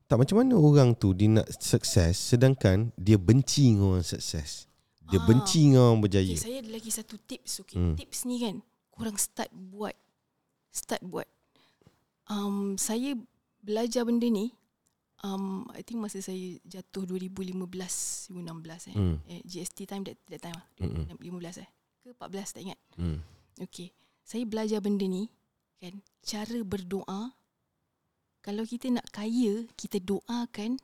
tak 0.09 0.23
macam 0.23 0.41
mana 0.41 0.57
orang 0.57 0.97
tu 0.97 1.13
dia 1.13 1.29
nak 1.29 1.45
sukses 1.61 2.17
sedangkan 2.17 2.89
dia 2.97 3.21
benci 3.21 3.73
dengan 3.73 3.93
orang 3.93 4.05
sukses. 4.05 4.65
Dia 5.05 5.21
Ah. 5.21 5.25
benci 5.29 5.69
dengan 5.69 5.93
orang 5.93 6.01
berjaya. 6.01 6.33
Okay, 6.33 6.41
saya 6.41 6.57
ada 6.65 6.71
lagi 6.73 6.89
satu 6.89 7.15
tips. 7.21 7.61
Okay. 7.61 7.77
Hmm. 7.77 7.93
Tips 7.93 8.25
ni 8.25 8.41
kan, 8.41 8.55
korang 8.89 9.17
start 9.21 9.53
buat. 9.53 9.93
Start 10.73 11.05
buat. 11.05 11.29
Um, 12.27 12.75
saya 12.75 13.15
belajar 13.67 14.07
benda 14.07 14.31
ni, 14.31 14.55
um, 15.27 15.67
I 15.75 15.83
think 15.83 15.99
masa 15.99 16.23
saya 16.23 16.55
jatuh 16.63 17.03
2015, 17.03 18.31
2016 18.31 18.91
eh. 18.91 18.95
Hmm. 18.95 19.15
eh 19.27 19.41
GST 19.43 19.83
time 19.83 20.07
that, 20.07 20.17
that 20.31 20.39
time 20.39 20.55
lah. 20.55 20.67
Mm-mm. 20.79 21.19
15 21.19 21.63
eh. 21.67 21.69
Ke 21.99 22.15
14 22.15 22.55
tak 22.55 22.61
ingat. 22.63 22.79
Hmm. 22.95 23.19
Okay. 23.59 23.91
Saya 24.23 24.47
belajar 24.47 24.79
benda 24.79 25.03
ni 25.03 25.27
kan. 25.83 25.99
Cara 26.23 26.63
berdoa. 26.63 27.35
Kalau 28.39 28.63
kita 28.63 28.87
nak 28.87 29.11
kaya, 29.11 29.67
kita 29.75 29.99
doakan 29.99 30.79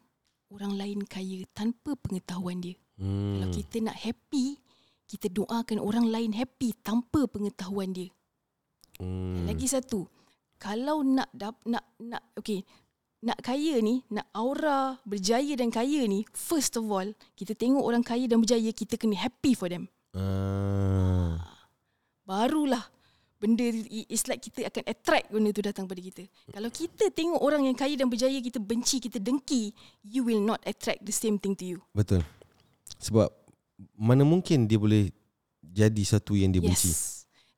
orang 0.52 0.74
lain 0.76 1.00
kaya 1.08 1.48
tanpa 1.56 1.96
pengetahuan 1.96 2.60
dia. 2.60 2.76
Hmm. 3.00 3.40
Kalau 3.40 3.50
kita 3.56 3.78
nak 3.80 3.96
happy, 3.96 4.60
kita 5.08 5.32
doakan 5.32 5.80
orang 5.80 6.12
lain 6.12 6.36
happy 6.36 6.76
tanpa 6.84 7.24
pengetahuan 7.32 7.96
dia. 7.96 8.12
Hmm. 9.00 9.48
Lagi 9.48 9.66
satu, 9.72 10.12
kalau 10.64 11.04
nak 11.04 11.28
dap, 11.36 11.60
nak 11.68 11.84
nak 12.00 12.24
okay, 12.40 12.64
nak 13.20 13.40
kaya 13.44 13.84
ni, 13.84 14.00
nak 14.08 14.32
aura 14.32 14.96
berjaya 15.04 15.60
dan 15.60 15.68
kaya 15.68 16.08
ni, 16.08 16.24
first 16.32 16.80
of 16.80 16.88
all, 16.88 17.08
kita 17.36 17.52
tengok 17.52 17.84
orang 17.84 18.00
kaya 18.04 18.32
dan 18.32 18.40
berjaya, 18.40 18.72
kita 18.72 18.96
kena 18.96 19.20
happy 19.20 19.56
for 19.60 19.68
them. 19.68 19.92
Ah. 20.16 21.36
Barulah 22.24 22.88
benda 23.44 23.68
it's 24.08 24.24
like 24.32 24.40
kita 24.40 24.72
akan 24.72 24.88
attract 24.88 25.28
benda 25.28 25.52
tu 25.52 25.60
datang 25.60 25.84
pada 25.84 26.00
kita. 26.00 26.24
Kalau 26.48 26.72
kita 26.72 27.12
tengok 27.12 27.44
orang 27.44 27.68
yang 27.68 27.76
kaya 27.76 28.00
dan 28.00 28.08
berjaya 28.08 28.40
kita 28.40 28.64
benci, 28.64 29.04
kita 29.04 29.20
dengki, 29.20 29.76
you 30.00 30.24
will 30.24 30.40
not 30.40 30.64
attract 30.64 31.04
the 31.04 31.12
same 31.12 31.36
thing 31.36 31.52
to 31.52 31.76
you. 31.76 31.80
Betul. 31.92 32.24
Sebab 33.04 33.28
mana 34.00 34.24
mungkin 34.24 34.64
dia 34.64 34.80
boleh 34.80 35.12
jadi 35.60 36.04
satu 36.08 36.40
yang 36.40 36.56
dia 36.56 36.64
benci. 36.64 36.96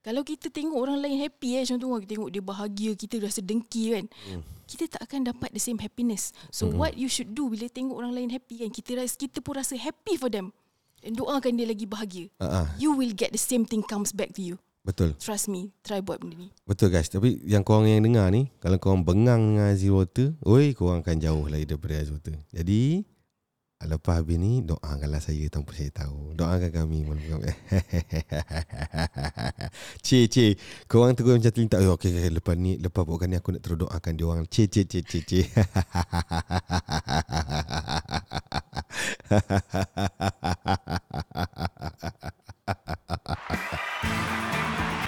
Kalau 0.05 0.21
kita 0.21 0.53
tengok 0.53 0.77
orang 0.77 1.01
lain 1.01 1.17
happy 1.17 1.57
eh 1.57 1.65
contoh 1.65 1.97
kita 1.97 2.13
tengok 2.13 2.29
dia 2.29 2.43
bahagia, 2.45 2.91
kita 2.93 3.17
rasa 3.17 3.41
dengki 3.41 3.97
kan. 3.97 4.05
Hmm. 4.29 4.45
Kita 4.69 4.85
tak 4.85 5.01
akan 5.09 5.33
dapat 5.33 5.49
the 5.49 5.57
same 5.57 5.81
happiness. 5.81 6.29
So 6.53 6.69
Mm-mm. 6.69 6.77
what 6.77 6.93
you 6.93 7.09
should 7.09 7.33
do 7.33 7.49
bila 7.49 7.65
tengok 7.65 7.97
orang 7.97 8.13
lain 8.13 8.29
happy 8.29 8.61
kan, 8.61 8.69
kita 8.69 9.01
rasa 9.01 9.17
kita 9.17 9.41
pun 9.41 9.57
rasa 9.57 9.73
happy 9.73 10.13
for 10.13 10.29
them. 10.29 10.53
Dan 11.01 11.17
doakan 11.17 11.57
dia 11.57 11.65
lagi 11.65 11.89
bahagia. 11.89 12.29
Ah, 12.37 12.65
ah, 12.65 12.67
You 12.77 12.93
will 12.93 13.17
get 13.17 13.33
the 13.33 13.41
same 13.41 13.65
thing 13.65 13.81
comes 13.81 14.13
back 14.13 14.33
to 14.37 14.45
you. 14.45 14.57
betul. 14.85 15.17
Trust 15.17 15.49
me, 15.49 15.73
try 15.81 15.97
buat 15.97 16.21
benda 16.21 16.37
ni. 16.37 16.53
Betul 16.61 16.93
guys. 16.93 17.09
Tapi 17.09 17.41
yang 17.41 17.65
korang 17.65 17.89
yang 17.89 18.05
dengar 18.05 18.29
ni, 18.29 18.53
kalau 18.61 18.77
korang 18.77 19.01
bengang 19.01 19.57
dengan 19.57 19.73
zero 19.73 20.05
water, 20.05 20.37
oi, 20.45 20.77
korang 20.77 21.01
akan 21.01 21.17
jauh 21.17 21.45
lagi 21.49 21.65
daripada 21.65 22.05
zero 22.05 22.21
water. 22.21 22.37
Jadi, 22.53 23.01
Lepas 23.83 24.23
habis 24.23 24.39
ni 24.39 24.63
Doakanlah 24.63 25.19
saya 25.19 25.51
Tanpa 25.51 25.75
saya 25.75 25.91
tahu. 25.91 26.31
Doakan 26.31 26.71
kami 26.71 27.03
Cik 30.05 30.25
cik. 30.31 30.55
Korang 30.87 31.11
tegur 31.11 31.35
macam 31.35 31.51
tu 31.51 31.67
oh, 31.83 31.99
okay, 31.99 32.15
okay 32.15 32.31
Lepas 32.31 32.55
ni 32.55 32.79
Lepas 32.79 33.03
bukan 33.03 33.27
ni 33.27 33.35
Aku 33.35 33.51
nak 33.51 33.59
terus 33.59 33.83
doakan 33.83 34.15
dia 34.15 34.31
orang. 34.31 34.47
Cik 34.47 34.71
cik 34.71 34.87
cik 34.87 35.03
cik 35.03 35.27
cik. 35.27 35.51